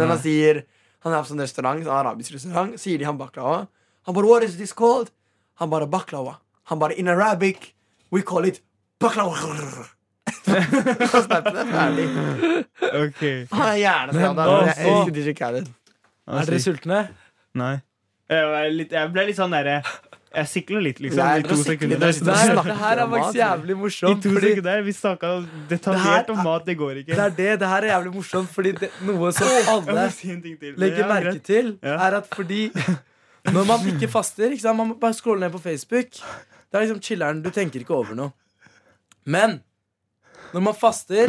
[0.00, 0.62] Når han sier
[1.04, 3.68] Han er på sånn restaurant, sånn arabisk restaurant, sier de han baklava.
[4.06, 5.10] Han bare 'What is this called?'
[5.60, 6.36] Han bare 'baklava'.
[6.64, 7.74] Han bare 'In Arabic,
[8.10, 8.60] we call it
[9.00, 9.88] baklava'.
[10.50, 10.62] Er
[11.70, 12.06] ferdig.
[12.80, 13.22] Ok.
[13.52, 14.46] Han er hjerneskada.
[14.66, 15.68] Jeg elsker DJ Khaled.
[16.26, 17.00] Er dere sultne?
[17.54, 17.76] Nei.
[18.30, 19.80] Jeg, var litt, jeg ble litt sånn derre
[20.30, 21.18] Jeg sikler litt, liksom.
[21.24, 21.98] Nei, I to sekunder.
[21.98, 24.22] Det, her, det her er faktisk jævlig jævlig I morsomt.
[24.22, 24.82] to Fordi sekunder.
[24.86, 25.30] Vi snakka
[25.72, 26.66] detaljert om mat.
[26.66, 27.16] Det går ikke.
[27.16, 27.48] det er det.
[27.60, 31.72] Det her er jævlig morsomt, fordi det, noe som alle si legger Ja, merke til,
[31.82, 31.96] Ja.
[32.06, 32.68] er at fordi
[33.50, 34.76] når man ikke faster ikke sant?
[34.78, 36.12] Man bare scroller ned på Facebook.
[36.14, 37.42] Det er liksom chiller'n.
[37.42, 38.30] Du tenker ikke over noe.
[39.26, 39.60] Men
[40.54, 41.26] når man faster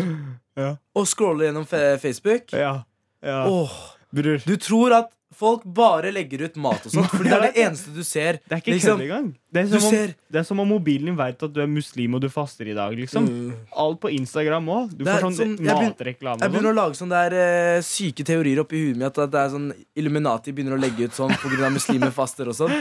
[0.57, 0.75] Ja.
[0.95, 1.65] og scroller gjennom
[2.01, 2.83] Facebook Ja.
[3.23, 3.47] ja.
[3.49, 3.69] åh,
[4.13, 4.37] Bror.
[4.45, 7.93] Du tror at folk bare legger ut mat og sånt, Fordi det er det eneste
[7.95, 8.33] du ser.
[8.47, 9.27] Det er ikke Liksom, kødd engang.
[9.51, 11.67] Det er, som om, ser- det er som om mobilen din veit at du er
[11.67, 12.93] muslim og du faster i dag.
[12.95, 13.53] liksom Mm.
[13.75, 14.89] Alt på Instagram òg.
[14.97, 16.39] Du Det får sånn som, matreklame.
[16.41, 16.77] Jeg begynner sånn.
[16.77, 19.17] å lage sånne der uh, syke teorier oppi huet mitt.
[19.17, 21.69] At det er sånn Illuminati begynner å legge ut sånn pga.
[21.71, 22.75] muslimer faster og sånn.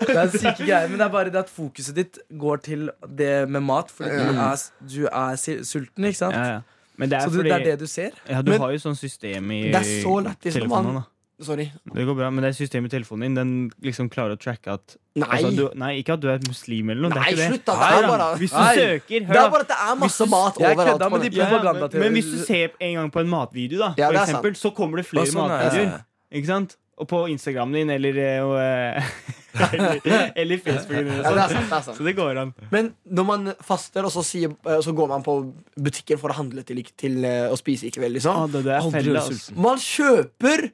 [0.00, 3.48] Det er syke greier, men det er bare det at fokuset ditt går til det
[3.48, 3.90] med mat.
[3.90, 6.34] Fordi du er, du er sulten, ikke sant?
[6.34, 6.60] Ja, ja.
[7.00, 8.10] Men det er Så du, fordi det er det du ser.
[8.28, 10.94] ja, Du Men- har jo sånn system i Det er så lett telefonen.
[11.00, 11.04] da
[11.40, 11.70] Sorry.
[11.94, 14.74] Det går bra, men det er systemet i telefonen din Den liksom klarer å tracke
[14.74, 15.26] at Nei.
[15.28, 17.14] altså, du, Nei, ikke at du er muslim eller noe.
[17.16, 17.88] Nei, det er ikke slutt da, det.
[18.04, 18.74] er bare- Hvis du Nei.
[18.76, 20.76] søker Det er bare at det er masse du- mat overalt.
[20.90, 24.10] kødda de Ja, men, men hvis du ser en gang på en matvideo, da, Ja,
[24.12, 26.04] for eksempel, så kommer det flere sånn er- matvideoer.
[26.32, 26.76] Ikke sant?
[27.00, 29.02] Og på Instagramen din eller eh, og, eh,
[29.72, 31.22] Eller, eller Facebooken din.
[31.24, 31.56] Ja, det er sånn.
[31.56, 31.96] sant, det er sant.
[31.98, 32.52] Så det går an.
[32.70, 35.34] Men når man faster, og så, sier, eh, så går man på
[35.80, 38.36] butikker for å handle til, til å spise i kveld, liksom.
[38.36, 39.56] Ah, det, det.
[39.56, 40.70] Man kjøper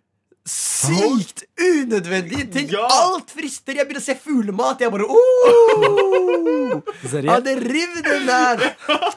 [0.46, 2.68] sykt unødvendige ting.
[2.70, 2.86] Ja.
[2.86, 3.74] Alt frister.
[3.74, 4.80] Jeg begynner å se fuglemat.
[4.84, 6.82] Jeg bare oh!
[7.46, 8.62] Det riv den der.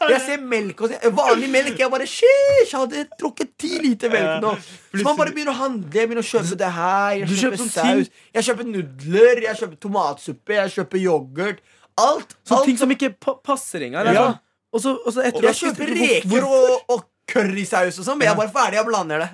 [0.09, 1.77] Jeg ser melk og vanlig melk.
[1.79, 4.55] Jeg bare Sheesh, jeg hadde drukket ti liter melk nå.
[4.95, 5.93] Så man bare begynner å handle.
[5.93, 7.15] Jeg begynner å kjøpe det her.
[7.21, 8.11] Jeg kjøper saus.
[8.39, 9.43] Jeg kjøper nudler.
[9.47, 10.57] Jeg kjøper tomatsuppe.
[10.63, 11.63] Jeg kjøper yoghurt.
[11.99, 12.35] Alt.
[12.49, 13.13] Alt ting som ikke
[13.43, 14.09] passer engang.
[14.13, 14.27] Ja.
[14.29, 18.05] sånn- Og så, og så etter Jeg ha spist- kjøper reker og, og currysaus og
[18.07, 18.79] sånn, men jeg er bare ferdig.
[18.79, 19.29] Jeg blander det.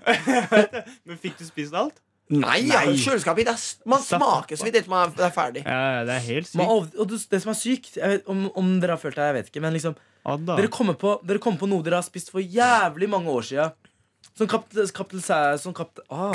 [1.08, 1.98] Men fikk du spist alt?
[2.34, 2.96] Nei, ja, Nei.
[2.98, 5.62] kjøleskapet det er, Man smaker så vidt etter man er ferdig.
[5.62, 6.96] Ja, det er helt Man, sykt.
[6.98, 9.36] og, og det som er sykt jeg vet, om, om dere har følt det, jeg
[9.38, 9.94] vet ikke, men liksom
[10.26, 10.56] Adda.
[10.58, 13.76] Dere kommer, på, dere kommer på noe dere har spist for jævlig mange år siden.
[14.36, 16.34] Som Kaptein Kaptein Sæ- Som Kaptein ah,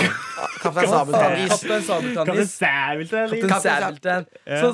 [0.62, 1.50] Kaptein Sabeltann-is.
[1.50, 2.54] Kaptein Sabeltann-is.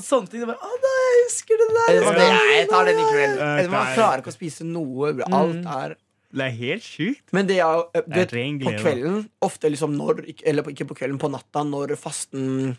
[0.06, 0.44] Sånne ting.
[0.44, 1.96] det Bare, å, nei, jeg husker det der.
[1.96, 3.40] Jeg, jeg tar den i kveld.
[3.72, 5.14] Man er- klarer ikke å spise noe.
[5.16, 5.26] bra.
[5.40, 5.96] Alt er
[6.36, 7.32] Det er helt sjukt.
[7.32, 10.84] Men det er eh, du Det er vet, På kvelden, ofte liksom når Eller ikke
[10.90, 12.76] på kvelden, på natta, når fasten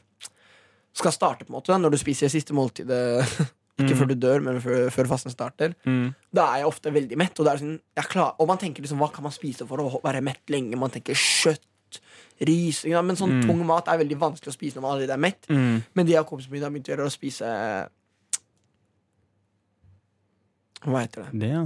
[0.97, 3.25] skal starte, på en måte når du spiser siste måltidet
[3.77, 3.97] Ikke Mm.
[3.99, 5.75] før du dør, men før, før fasten starter.
[5.85, 6.07] Mm.
[6.33, 7.37] Da er jeg ofte veldig mett.
[7.37, 7.75] Og, sånn,
[8.39, 10.73] og man tenker liksom, hva kan man spise for å være mett lenge?
[10.81, 11.99] Man tenker kjøtt,
[12.41, 12.79] ris?
[12.89, 13.45] Men sånn Mm.
[13.45, 15.45] tung mat er veldig vanskelig å spise når man allerede er mett.
[15.47, 15.83] Mm.
[15.93, 17.53] Men de jeg og kompisen min har begynt å gjøre, å spise
[20.87, 21.39] Hva heter det?
[21.41, 21.63] Det, ja.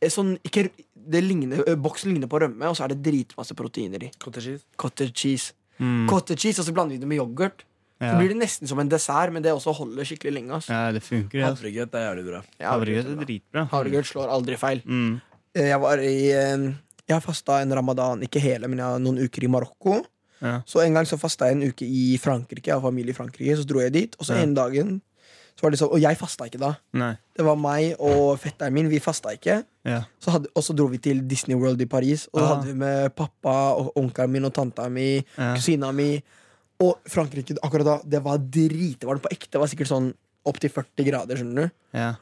[0.00, 0.68] Eh, Sånn, ikke,
[1.10, 4.10] det ligner, boksen ligner på rømme, og så er det dritmasse proteiner i.
[4.22, 4.64] Cottage cheese.
[4.76, 5.52] Cottage cheese.
[5.78, 6.06] Mm.
[6.10, 7.64] Cottage cheese, Og så blander vi det med yoghurt.
[8.00, 8.12] ja.
[8.12, 10.52] Så blir det nesten som en dessert, men det også holder skikkelig lenge.
[10.54, 10.72] Altså.
[10.72, 11.38] ja, det funker.
[11.40, 11.46] ja.
[11.48, 12.42] Havregrøt er jævlig bra.
[12.60, 13.64] Ja, Havregrøt er dritbra.
[13.72, 14.82] Havregrøt slår aldri feil.
[14.86, 15.20] Mm.
[15.54, 16.14] Eh, Jeg var i
[17.08, 20.04] Jeg har fasta en ramadan, ikke hele, men jeg har noen uker i Marokko.
[20.42, 20.60] Ja.
[20.66, 22.66] Så en gang så fasta jeg en uke i Frankrike.
[22.68, 24.42] Jeg har familie i Frankrike Så dro jeg dit, og så Ja.
[24.42, 25.00] en dagen
[25.58, 26.68] så var det sånn, Og jeg fasta ikke da.
[26.94, 27.16] Nei.
[27.34, 28.88] Det var meg og fetteren min.
[28.88, 29.64] Vi fasta ikke.
[29.84, 30.04] Ja.
[30.22, 32.28] Så hadde, og så dro vi til Disney World i Paris.
[32.32, 32.54] Og da Ah.
[32.54, 35.54] hadde vi med pappa og onkelen min og tanta mi, Ja.
[35.56, 36.22] kusina mi.
[36.80, 39.50] Og Frankrike akkurat da, det var dritvarmt på ekte.
[39.50, 40.14] Det var sikkert sånn
[40.46, 41.36] opptil 40 grader.
[41.36, 42.14] skjønner du Ja.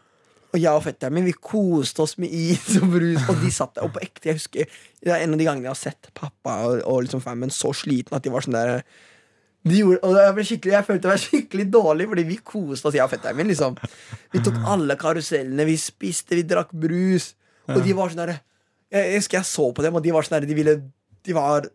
[0.54, 3.28] Og jeg og fetteren min vi koste oss med is og brus.
[3.28, 4.64] Og de satt der, og på ekte Jeg husker
[5.04, 7.74] Det er en av de gangene jeg har sett pappa og, og liksom family så
[7.74, 8.82] sliten at de var sånn der
[9.66, 13.10] de gjorde, og jeg, jeg følte meg skikkelig dårlig, fordi vi koste oss, jeg og
[13.10, 13.50] fetteren min.
[13.50, 13.78] liksom
[14.34, 17.32] Vi tok alle karusellene, vi spiste, vi drakk brus.
[17.72, 18.38] Og de var sånn derre
[18.92, 20.76] jeg, jeg jeg så på dem, og de var sånn derre De ville
[21.26, 21.66] De var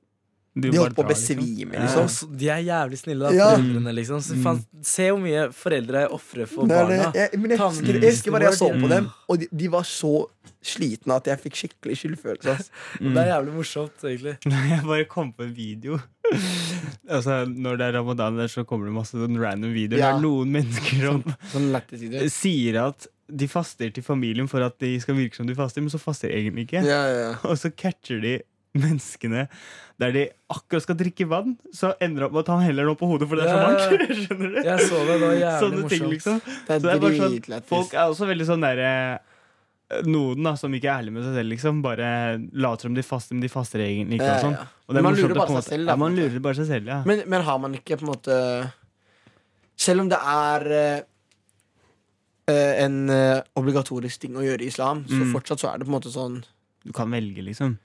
[0.54, 2.04] Du De holdt på å besvime, liksom.
[2.04, 2.32] liksom.
[2.36, 3.50] De er jævlig snille, da, Ja.
[3.56, 3.94] foreldrene.
[3.96, 6.98] liksom så, faen, Se hvor mye foreldre ofrer for Det er det.
[7.00, 7.12] barna.
[7.16, 9.84] Jeg, men jeg husker, jeg husker bare jeg så på dem, og de, de var
[9.88, 10.12] så
[10.62, 12.50] slitne at jeg fikk skikkelig skyldfølelse.
[12.52, 12.70] ass.
[13.00, 14.36] Det er jævlig morsomt, egentlig.
[14.72, 16.00] Jeg bare kom på en video.
[17.10, 20.04] altså, når det er ramadan, der, så kommer det masse sånn random videoer.
[20.04, 20.12] Ja.
[20.12, 21.24] Det er noen mennesker som
[21.56, 25.56] Sånn sånn sier at de faster til familien for at de skal virke som de
[25.56, 26.84] faster, men så faster de egentlig ikke.
[26.84, 27.34] Ja, ja, ja.
[27.48, 28.42] Og så catcher de
[28.78, 29.48] menneskene
[30.02, 32.98] der de akkurat skal drikke vann, så ender det opp med at han heller noe
[32.98, 34.06] på hodet, for det er så varmt.
[34.22, 34.62] Skjønner du?
[34.66, 36.14] Jeg så det, det var jævlig Sånne ting, morsomt.
[36.16, 36.40] liksom.
[36.42, 38.94] Det Så det er er bare sånn, folk er også veldig sånn derre
[40.08, 41.82] noen da, som ikke er ærlige med seg selv, liksom.
[41.84, 42.08] Bare
[42.64, 44.32] later som de faster, men de faster egentlig ikke.
[44.38, 44.56] Og sånn.
[44.88, 47.02] Og det Man lurer bare måte- selv, da, Ja, man lurer bare seg selv, ja.
[47.06, 48.38] Men, men har man ikke på en måte
[49.82, 51.02] Selv om det er eh,
[52.54, 55.32] eh, en uh, obligatorisk ting å gjøre i islam, så Mm.
[55.36, 56.44] fortsatt så er det på en måte sånn
[56.86, 57.78] Du kan velge, liksom.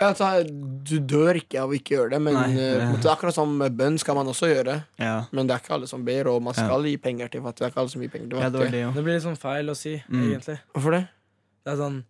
[0.00, 0.44] Ja, altså,
[0.84, 3.58] Du dør ikke av å ikke gjøre det, men Nei, eh, det- Uh, akkurat som
[3.58, 4.84] bønn skal man også gjøre.
[4.98, 7.58] Ja, Men det er ikke alle som ber, og man skal gi penger til fattige.
[7.58, 8.94] Det er ikke alle som gir penger til ja det det.
[8.94, 10.22] Det blir litt sånn feil å si, Mm.
[10.32, 10.58] egentlig.
[10.74, 11.08] Hvorfor det?
[11.64, 12.04] Det er sånn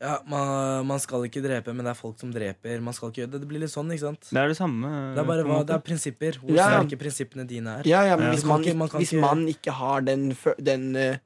[0.00, 2.78] Ja, man, man skal ikke drepe, men det er folk som dreper.
[2.82, 3.40] Man skal ikke gjøre det.
[3.40, 4.20] Det blir litt sånn, ikke sant?
[4.28, 5.14] Det er det samme.
[5.14, 6.32] Det er bare hva, det er prinsipper.
[6.42, 6.82] Hvor Ja, ja.
[6.82, 7.82] sterke prinsippene dine er.
[7.86, 8.32] Ja, ja, men Ja.
[8.34, 11.16] hvis, Man man, hvis man ikke har den, den, eh,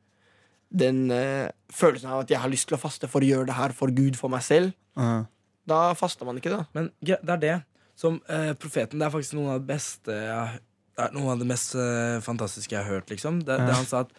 [0.71, 3.55] den uh, følelsen av at jeg har lyst til å faste for å gjøre det
[3.57, 5.25] her for Gud, for meg selv, Ja.
[5.69, 6.65] Da faster man ikke, da.
[6.77, 7.57] Men det er det.
[7.99, 10.61] Som eh, profeten, det er faktisk noe av det beste jeg,
[10.99, 13.41] Det er noe av det mest eh, fantastiske jeg har hørt, liksom.
[13.47, 13.67] Det, Ja.
[13.69, 14.13] det han sa at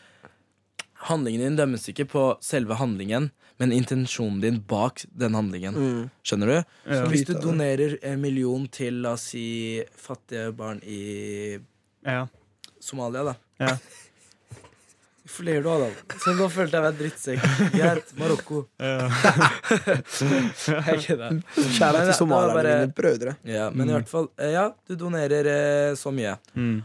[1.10, 5.76] handlingen din dømmes ikke på selve handlingen, men intensjonen din bak den handlingen.
[5.76, 6.10] Mm.
[6.24, 6.56] Skjønner du?
[6.92, 7.00] Ja.
[7.02, 9.46] Så hvis du donerer en million til, la oss si,
[10.00, 11.58] fattige barn i
[12.08, 12.28] Ja.
[12.80, 13.36] Somalia, da.
[13.60, 13.78] Ja.
[15.46, 15.90] Ler du hadde?
[16.20, 17.44] Så nå følte jeg meg drittsekk.
[17.76, 18.64] Greit, Marokko.
[20.20, 21.40] Jeg kødder.
[21.76, 23.36] Kjære til det somalierne bare- mine brødre.
[23.46, 23.96] Ja, men i Mm.
[23.98, 26.36] hvert fall eh, Ja, du donerer eh, så mye.
[26.56, 26.84] Mm.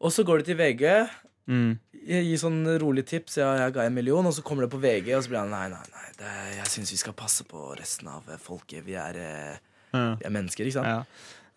[0.00, 1.08] Og så går du til VG,
[1.48, 1.78] Mm.
[2.06, 3.36] jeg gir sånn rolig tips.
[3.38, 5.50] Ja, jeg ga en million, og så kommer det på VG, og så blir han
[5.50, 6.06] nei, nei, nei.
[6.18, 8.84] Det, jeg syns vi skal passe på resten av eh, folket.
[8.84, 9.56] Vi er, eh,
[9.92, 10.14] Ja.
[10.14, 10.86] vi er mennesker, ikke sant?
[10.86, 11.02] ja.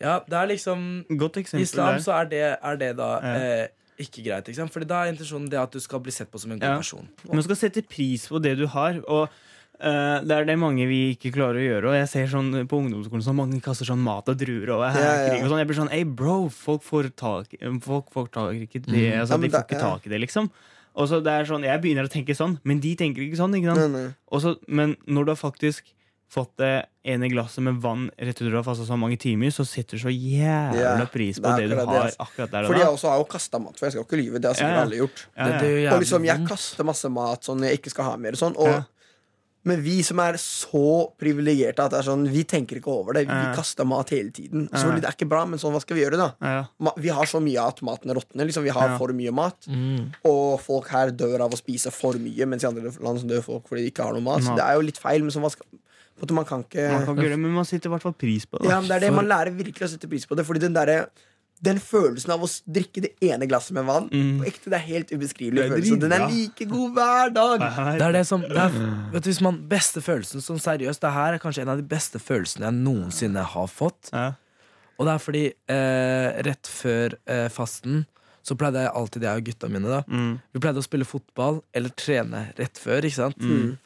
[0.01, 1.99] Ja, det er liksom Godt eksempel islam der.
[2.01, 3.35] så er det, er det da Ja.
[3.35, 3.67] eh,
[3.99, 4.71] ikke greit, ikke sant?
[4.73, 6.77] Fordi da er intensjonen det at du skal bli sett på som en god Ja.
[6.77, 7.07] person.
[7.31, 8.99] Man skal sette pris på det du har.
[9.07, 11.87] Og uh, det er det mange vi ikke klarer å gjøre.
[11.91, 15.15] Og jeg ser sånn på ungdomsskolen så mange kaster sånn mat og druer og Ja,
[15.27, 15.39] ja.
[15.43, 15.59] og sånn.
[15.61, 18.93] Jeg blir sånn Hey, bro, folk får tak Folk får tak ikke det.
[19.13, 19.19] Mm.
[19.21, 20.49] Altså, Ja, de får ikke tak i det, liksom.
[20.95, 23.53] Og så det er sånn, Jeg begynner å tenke sånn, men de tenker ikke sånn.
[23.57, 23.91] ikke sant?
[23.93, 24.13] Nei, nei.
[24.31, 25.83] Også, men når du har faktisk
[26.33, 26.71] fått det
[27.05, 30.13] ene glasset med vann rett etter du altså så mange timer, så setter du så
[30.13, 32.25] jævla pris på det det, du har altså.
[32.25, 32.71] akkurat der og da.
[32.71, 34.41] Fordi jeg også har jo kasta mat, for jeg skal ikke lyve.
[34.41, 34.87] Det har sikkert Ja, ja.
[34.87, 35.27] alle gjort.
[35.37, 35.89] Ja, Det, ja.
[35.89, 38.31] det Og liksom, jeg kaster masse mat sånn jeg ikke skal ha mer.
[38.33, 38.81] og Sånn, og Ja.
[39.65, 43.21] Men vi som er så privilegerte at det er sånn, vi tenker ikke over det.
[43.29, 43.53] Vi Ja.
[43.55, 44.67] kaster mat hele tiden.
[44.73, 46.33] Så det er ikke bra, men sånn, hva skal vi gjøre, da?
[46.41, 46.91] Ja.
[46.97, 48.43] Vi har så mye at maten råtner.
[48.45, 48.61] Liksom.
[48.63, 48.97] Vi har Ja.
[48.97, 49.55] for mye mat.
[49.69, 50.11] Mm.
[50.25, 53.41] Og folk her dør av å spise for mye, mens i andre land så dør
[53.41, 54.41] folk fordi de ikke har noe mat.
[54.43, 55.21] Så det er jo litt feil.
[55.21, 55.65] Men sånn, hva skal,
[56.23, 58.15] måte, man kan ikke Man kan ikke gjøre det, men man sitter i hvert fall
[58.23, 58.71] pris på det.
[58.71, 60.45] ja, men det er det Man lærer virkelig å sette pris på det.
[60.47, 60.91] Fordi den der,
[61.63, 64.39] den følelsen av å drikke det ene glasset med vann Mm.
[64.41, 65.99] På ekte, Det er helt ubeskrivelig Det er følelse.
[66.01, 67.59] Den er like god hver dag.
[67.99, 68.79] Det er det som det er,
[69.13, 71.85] vet du, hvis man, Beste følelsen sånn seriøst Det her er kanskje en av de
[71.87, 74.09] beste følelsene jeg noensinne har fått.
[74.11, 74.31] Ja.
[74.99, 78.03] Og det er fordi eh, rett før eh, fasten
[78.43, 80.33] så pleide jeg alltid, jeg og gutta mine, da Mm.
[80.51, 82.99] Vi pleide å spille fotball eller trene rett før.
[83.07, 83.39] ikke sant?
[83.39, 83.77] Mm.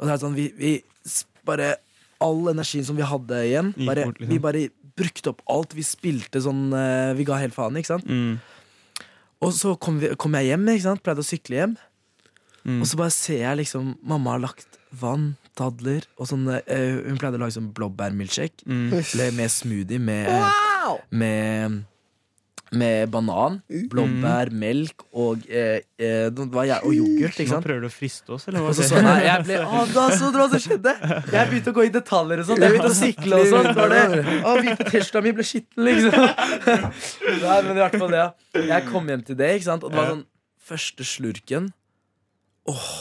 [0.00, 0.72] Og det er sånn, vi, vi
[1.48, 1.74] bare
[2.22, 4.30] All energien som vi hadde igjen, bare, bort, liksom.
[4.30, 4.60] vi bare
[4.94, 5.72] brukte opp alt.
[5.74, 8.06] Vi spilte sånn eh, Vi ga helt faen, ikke sant?
[8.06, 8.36] Mm.
[9.42, 11.02] Og så kom, vi, kom jeg hjem, ikke sant?
[11.02, 11.74] pleide å sykle hjem.
[12.62, 12.78] Mm.
[12.78, 17.18] Og så bare ser jeg liksom Mamma har lagt vann, dadler og sånn eh, Hun
[17.18, 18.68] pleide å lage sånn blåbærmilkshake.
[18.70, 18.92] Mm.
[19.34, 21.00] Med smoothie med, Wow!
[21.10, 21.82] med,
[22.72, 23.58] med banan,
[23.92, 27.38] blåbær, melk og, eh, eh, var jeg, og yoghurt.
[27.42, 28.72] Ikke Nå prøver du å friste oss, eller hva?
[28.76, 30.94] Så så jeg, jeg ble, å, da så du hva som skjedde?
[31.34, 32.64] Jeg begynte å gå i detaljer og sånn.
[32.64, 33.70] Jeg begynte å sikle og sånn.
[33.76, 34.04] Var det,
[34.40, 36.28] å, hvite T-skjorta mi ble skitten, liksom.
[37.44, 38.22] Nei, men i hvert fall det.
[38.22, 38.66] ja.
[38.72, 39.84] Jeg kom hjem til det, ikke sant?
[39.84, 40.24] og det var sånn
[40.72, 41.72] første slurken.
[42.70, 42.94] Åh.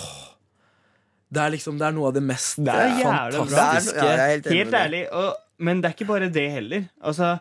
[1.31, 3.45] Det er liksom Det er noe av det mest Det er jævla bra.
[3.47, 5.29] Det er, ja, jeg er helt Helt ærlig, og,
[5.61, 6.87] men det er ikke bare det heller.
[7.05, 7.35] Altså,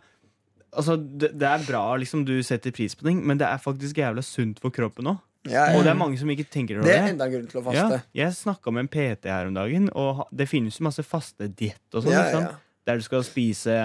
[0.72, 3.96] altså det, det er bra liksom du setter pris på ting, men det er faktisk
[3.98, 5.18] jævla sunt for kroppen òg.
[5.48, 7.00] Ja, Og det er mange som ikke tenker over Det det.
[7.00, 8.02] er enda en grunn til å Ja, faste.
[8.12, 12.02] jeg snakka med en PT her om dagen, og det finnes jo masse fastediett og
[12.04, 12.12] sånn.
[12.12, 12.50] Ja, ja.
[12.86, 13.78] Der du skal spise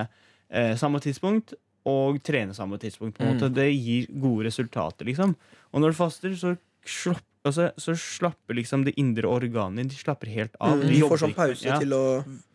[0.52, 1.54] eh, samme tidspunkt
[1.88, 3.20] og trene samme tidspunkt.
[3.24, 3.40] Mm.
[3.56, 5.36] Det gir gode resultater, liksom.
[5.72, 10.28] Og når du faster, så, slapp, altså, så slapper liksom det indre organet De slapper
[10.34, 10.76] helt av.
[10.80, 11.80] Mm, De Du får sånn pause ja.
[11.80, 12.04] til å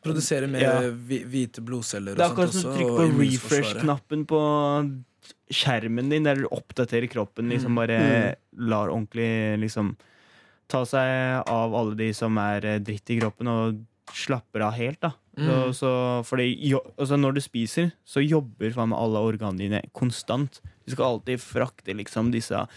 [0.03, 0.75] Produsere mer Ja.
[0.91, 4.41] hvite blodceller Det er akkurat som å trykke på refresh-knappen på
[5.51, 7.51] skjermen din, der du oppdaterer kroppen.
[7.51, 8.69] Liksom bare Mm.
[8.69, 9.97] lar ordentlig liksom
[10.69, 13.81] ta seg av alle de som er eh, dritt i kroppen, og
[14.15, 15.13] slapper av helt, da.
[15.37, 15.73] Så, Mm.
[15.73, 20.61] så fordi jo, altså Når du spiser, så jobber faen meg alle organene dine konstant.
[20.87, 22.69] Du skal alltid frakte liksom disse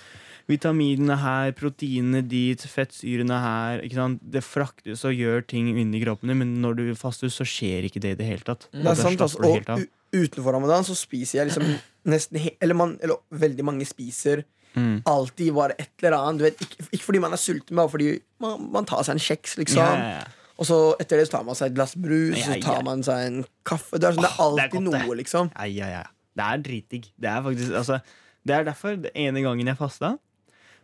[0.51, 3.83] vitaminene her, proteinene dit, fettsyrene her.
[4.21, 8.15] Det fraktes og gjør ting inni kroppen men når du faster, så skjer ikke det
[8.15, 8.67] i det hele tatt.
[8.73, 8.81] Mm.
[8.81, 9.39] Det er sant, altså.
[9.39, 11.71] Og utenfor ramadan så spiser jeg liksom
[12.05, 15.03] nesten Eller, man, eller veldig mange spiser Mm.
[15.05, 16.39] alltid bare et eller annet.
[16.39, 18.07] Du vet, ikke, ikke fordi man er sulten, men fordi
[18.41, 19.83] man, man tar seg en kjeks, liksom.
[19.85, 20.49] Yeah, ja.
[20.57, 23.03] Og så etter det så tar man seg et glass brus, yeah, så tar man
[23.05, 23.99] seg en kaffe.
[24.01, 25.51] Det er, sånn, det er alltid det er godt, noe, liksom.
[25.53, 26.03] Ja, ja, ja.
[26.33, 27.09] Det er dritdigg.
[27.21, 27.99] Det er faktisk altså,
[28.41, 30.15] Det er derfor, den ene gangen jeg fasta,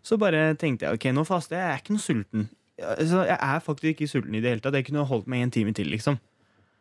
[0.05, 1.65] så bare tenkte jeg ok, nå faster jeg.
[1.65, 2.47] Jeg er ikke noe sulten.
[2.79, 4.77] Altså, jeg er faktisk ikke sulten i det hele tatt.
[4.79, 6.15] Jeg kunne holdt meg en time til, liksom.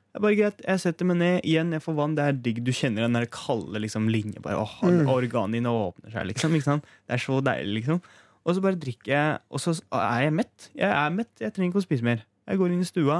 [0.09, 0.61] Det er bare greit.
[0.64, 2.14] Jeg setter meg ned igjen, jeg får vann.
[2.16, 2.61] Det er digg.
[2.64, 4.40] Du kjenner den der kalde liksom, linje.
[4.44, 5.09] Bare, åh, Mm.
[5.11, 6.54] Organene dine åpner seg, liksom.
[6.54, 6.85] Ikke sant?
[7.07, 8.00] Det er så deilig, liksom.
[8.46, 10.70] Og så bare drikker jeg, og så er jeg mett.
[10.78, 11.33] Jeg er mett.
[11.42, 12.22] Jeg trenger ikke å spise mer.
[12.48, 13.18] Jeg går inn i stua,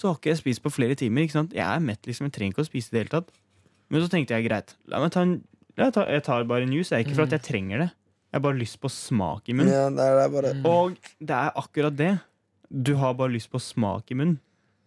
[0.00, 1.26] så har ikke jeg spist på flere timer.
[1.26, 1.52] Ikke sant?
[1.52, 2.30] Jeg er mett, liksom.
[2.30, 3.28] Jeg trenger ikke å spise i det hele tatt.
[3.90, 5.40] Men så tenkte jeg greit, la meg ta en
[5.80, 6.90] jeg tar, jeg tar bare en juice.
[6.92, 7.90] Jeg, ikke for at jeg trenger det.
[8.30, 9.72] Jeg har bare lyst på smak i munnen.
[9.74, 10.52] Ja, det er, det er bare.
[10.70, 12.12] Og det er akkurat det.
[12.70, 14.38] Du har bare lyst på smak i munnen.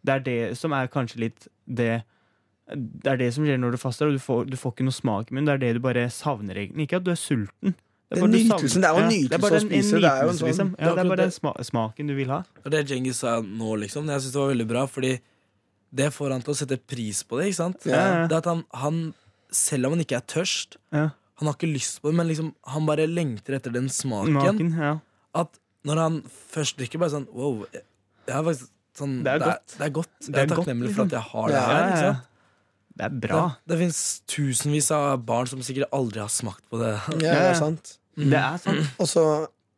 [0.04, 2.04] Det er det som er kanskje litt det
[2.68, 4.96] Det er det som skjer når du faster, og du får, du får ikke noe
[4.96, 5.50] smak i munnen.
[5.52, 6.88] Det er det du bare savner, egentlig.
[6.88, 7.76] Ikke at du er sulten.
[8.14, 10.30] Det er nytelsen, det er jo en Ja, nytelse bare å spise, det er jo
[10.30, 10.70] en sånn- liksom.
[10.80, 12.44] Ja, det er bare den sma smaken du vil ha.
[12.64, 14.06] Det det Djengis sa nå, liksom.
[14.08, 15.14] Jeg synes det var veldig bra, fordi
[15.94, 17.48] det får han til å sette pris på det.
[17.50, 17.86] ikke sant?
[17.90, 18.28] Ja.
[18.28, 19.14] Det at han, han,
[19.52, 21.10] Selv om han ikke er tørst, Ja.
[21.44, 24.38] Han har ikke lyst på det, men liksom, han bare lengter etter den smaken.
[24.40, 24.94] Maken, ja.
[25.44, 26.20] At når han
[26.54, 27.66] først drikker, bare sånn Wow.
[27.74, 27.84] Jeg,
[28.30, 29.74] jeg har faktisk sånn, Det er godt.
[29.76, 30.12] Det er, godt.
[30.22, 30.96] Det Jeg er er godt, takknemlig liksom.
[30.96, 31.88] for at jeg har det her.
[31.90, 32.30] ikke sant?
[32.94, 33.42] Det er bra.
[33.50, 36.94] Det, det fins tusenvis av barn som sikkert aldri har smakt på det.
[37.18, 37.96] Ja, det er sant.
[38.16, 38.92] Det er sant.
[39.02, 39.24] Og så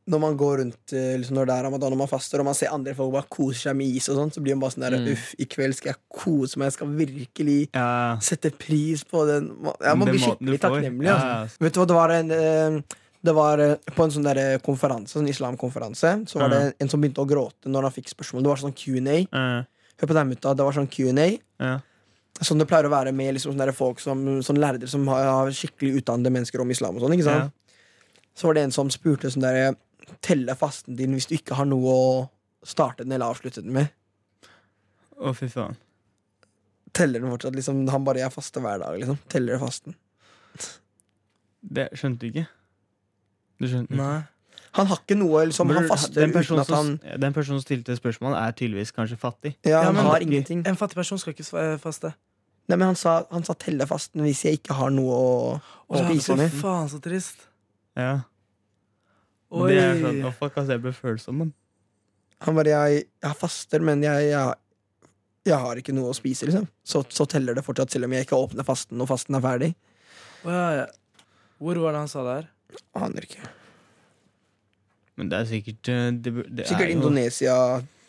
[0.08, 2.54] når man går rundt eh, liksom når det er ramadan og man faster, og man
[2.58, 4.86] ser andre folk bare koser seg med is, og sånt, så blir man bare sånn
[4.86, 5.08] der Mm.
[5.16, 6.68] Uff, i kveld skal jeg kose meg.
[6.70, 8.18] Jeg skal virkelig Ja.
[8.22, 9.50] sette pris på den.
[9.82, 11.06] Ja, man blir skikkelig takknemlig.
[11.10, 11.58] Ja, Altså.
[11.60, 12.82] Vet du hva, det var en eh,
[13.26, 17.02] Det var eh, På en sånn der konferanse, sånn islamkonferanse, så var det en som
[17.02, 18.44] begynte å gråte når han fikk spørsmål.
[18.44, 19.26] Det var sånn Q&A.
[19.34, 19.64] Ja.
[19.98, 20.54] Hør på den, mutta.
[20.54, 21.40] Det var sånn Q&A.
[21.60, 21.80] Ja.
[22.44, 25.50] Sånn det pleier å være med liksom, sånne folk som sånn lærere som har, har
[25.50, 26.96] skikkelig utdannede mennesker om islam.
[26.98, 27.52] og sånn, ikke sant?
[28.36, 29.76] Så var det en som spurte sånn der
[30.22, 32.30] Telle fasten din hvis du ikke har noe å
[32.66, 33.90] starte den eller avslutte den med.
[35.20, 35.76] Å, fy faen.
[36.96, 37.56] Teller den fortsatt?
[37.56, 39.18] liksom Han bare 'jeg faster hver dag', liksom.
[39.30, 39.96] Teller fasten.
[41.66, 42.48] Det skjønte du ikke?
[43.60, 44.00] Du skjønte ikke?
[44.02, 44.22] Nei.
[44.76, 47.60] Han har ikke noe liksom, Han faster den, uten personen at han som, den personen
[47.62, 49.54] som stilte spørsmålet, er tydeligvis kanskje fattig.
[49.64, 50.66] Ja, Ja, han men- har ingenting.
[50.68, 52.14] En fattig person skal ikke faste.
[52.68, 55.96] Nei, men han sa, han sa telle fasten hvis jeg ikke har noe å, å
[56.06, 56.52] spise så med.
[56.52, 57.36] faen, så trist.
[57.96, 58.22] Ja.
[59.52, 59.70] Oi.
[59.72, 61.52] det er sånn, å fuck, ass, jeg ble følsom, man.
[62.46, 64.56] Han bare jeg, jeg faster, men jeg, jeg,
[65.48, 66.66] jeg har ikke noe å spise, liksom.
[66.84, 69.70] Så, så teller det fortsatt, selv om jeg ikke åpner fasten når fasten er ferdig.
[70.44, 70.88] Oh, ja, ja.
[71.62, 72.50] Hvor var det han sa det her?
[73.00, 73.46] Aner ikke.
[75.16, 77.56] Men det er sikkert eh, det, det Sikkert er jo- Indonesia,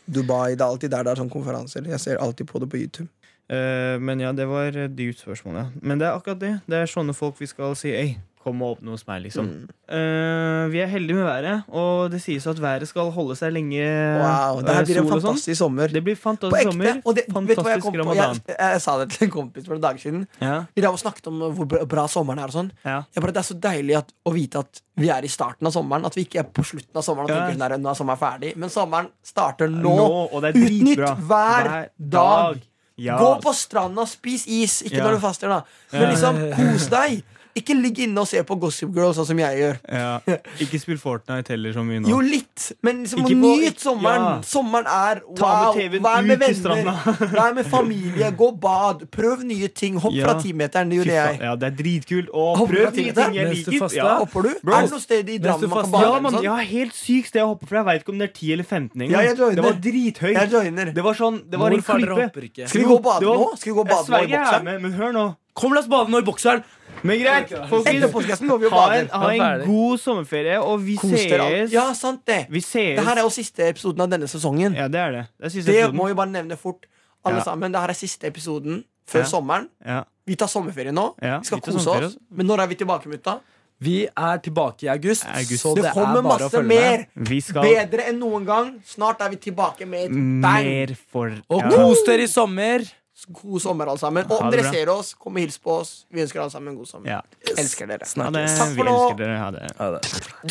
[0.07, 0.57] Dubai.
[0.57, 1.87] Det er alltid der det er sånne konferanser.
[1.87, 3.07] Jeg ser alltid på det på YouTube.
[3.49, 5.67] Eh, men ja, det var et dypt spørsmål, ja.
[5.83, 6.55] Men det er akkurat det.
[6.67, 9.47] Det er sånne folk vi skal si Ei, kom og åpne hos meg, liksom.
[9.47, 9.71] Mm.
[9.91, 13.83] Uh, vi er heldige med været, og det sies at været skal holde seg lenge.
[14.21, 15.13] Wow, det her eh, blir en sånn.
[15.17, 15.91] fantastisk sommer.
[15.91, 16.71] Det blir På fantastisk ekte.
[16.75, 17.01] sommer.
[17.03, 18.15] Og det, vet du hva jeg kom på?
[18.15, 20.23] Jeg, Jeg, jeg, sa det til en kompis for noen dager siden.
[20.43, 22.51] Ja, Vi drev og snakket om hvor bra- sommeren er.
[22.51, 23.01] og sånn ja.
[23.19, 26.07] bare, Det er så deilig at, å vite at vi er i starten av sommeren.
[26.07, 27.43] At vi ikke er på slutten av sommeren og Ja.
[27.51, 28.55] tenker sånn nå er sommeren ferdig.
[28.57, 29.97] Men sommeren starter nå.
[29.99, 32.63] Nå, Utnytt hver, hver dag.
[32.63, 32.73] Ja.
[33.19, 34.83] Gå på stranda, spis is.
[34.83, 35.63] Ikke når du faster, da.
[35.93, 37.23] Men liksom, kos deg.
[37.57, 39.77] Ikke ligg inne og se på Gossip Girl, sånn som jeg gjør.
[39.89, 40.37] Ja.
[40.63, 42.11] Ikke spill Fortnite heller, som vi nå.
[42.11, 44.27] Jo, litt, men liksom Ikke på- nyt sommeren.
[44.27, 44.35] ja.
[44.45, 45.79] Sommeren er Ta med wow.
[45.79, 47.01] TV-en Vær med ut venner,
[47.39, 49.97] vær med familie, gå bad, prøv nye ting.
[50.03, 50.27] Hopp Ja.
[50.29, 50.91] fra timeteren.
[50.93, 51.41] Det gjorde jeg.
[51.47, 52.29] Ja, det er dritkult.
[52.35, 53.97] Og Hopper prøv nye ting jeg liker.
[53.97, 54.11] Ja.
[54.21, 54.53] Hopper du?
[54.63, 54.75] Bro.
[54.77, 56.05] er det noe sted i Drammen man kan bade?
[56.11, 56.43] Ja, man, sånn?
[56.47, 58.53] jeg har helt sykt sted å hoppe, for jeg veit ikke om det er 10
[58.53, 59.25] eller 15 engang.
[59.25, 60.37] Ja, det var drithøyt.
[60.37, 60.93] Jeg joiner.
[60.93, 62.69] Det var sånn, det var en Hvorfor dere klippe.
[62.69, 63.51] Skal vi gå og bade nå?
[63.57, 64.83] Skal vi gå og bade nå i er bokseren?
[64.83, 65.27] men hør nå.
[65.57, 66.61] Kom, la oss bade nå i bokseren!
[67.03, 68.41] Men greit, folkens.
[68.73, 71.73] Ha en, ha en god sommerferie, og vi sees.
[71.73, 72.47] Ja, sant det.
[72.51, 72.97] Vi sees.
[72.99, 74.75] Det her er jo siste episoden av denne sesongen.
[74.77, 75.25] Ja, det er det.
[75.39, 76.87] Det er siste Det må vi bare nevne fort,
[77.25, 77.45] alle Ja.
[77.45, 77.73] sammen.
[77.73, 79.25] Det her er siste episoden før Ja.
[79.25, 79.69] sommeren.
[79.85, 81.15] Ja, Vi tar sommerferie nå.
[81.23, 81.39] ja.
[81.39, 82.17] Vi skal Vi kose oss.
[82.31, 83.39] Men når er vi tilbake, mutta?
[83.79, 85.63] Vi er tilbake i august, August.
[85.63, 87.07] så Det det, kommer er bare å masse følge mer.
[87.15, 87.43] med.
[87.43, 88.81] Skal Bedre enn noen gang.
[88.87, 90.41] Snart er vi tilbake med et bang.
[90.41, 91.69] mer for Og ja.
[91.69, 92.81] kos dere i sommer!
[93.29, 94.27] God sommer, alle sammen.
[94.31, 95.95] Og om dere ser oss, kom og hils på oss.
[96.15, 97.11] Vi ønsker alle sammen en god sommer.
[97.11, 97.21] Ja.
[97.57, 98.07] Elsker dere.
[98.07, 98.47] Ha det.
[98.47, 98.59] Snakkes.
[98.61, 98.97] Takk for nå.
[98.97, 99.39] elsker dere.
[99.43, 99.71] Ha det.
[99.81, 100.03] Ha det.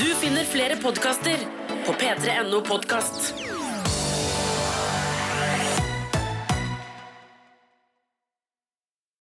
[0.03, 1.45] Du finner flere podkaster
[1.87, 3.54] på p3.no podkast.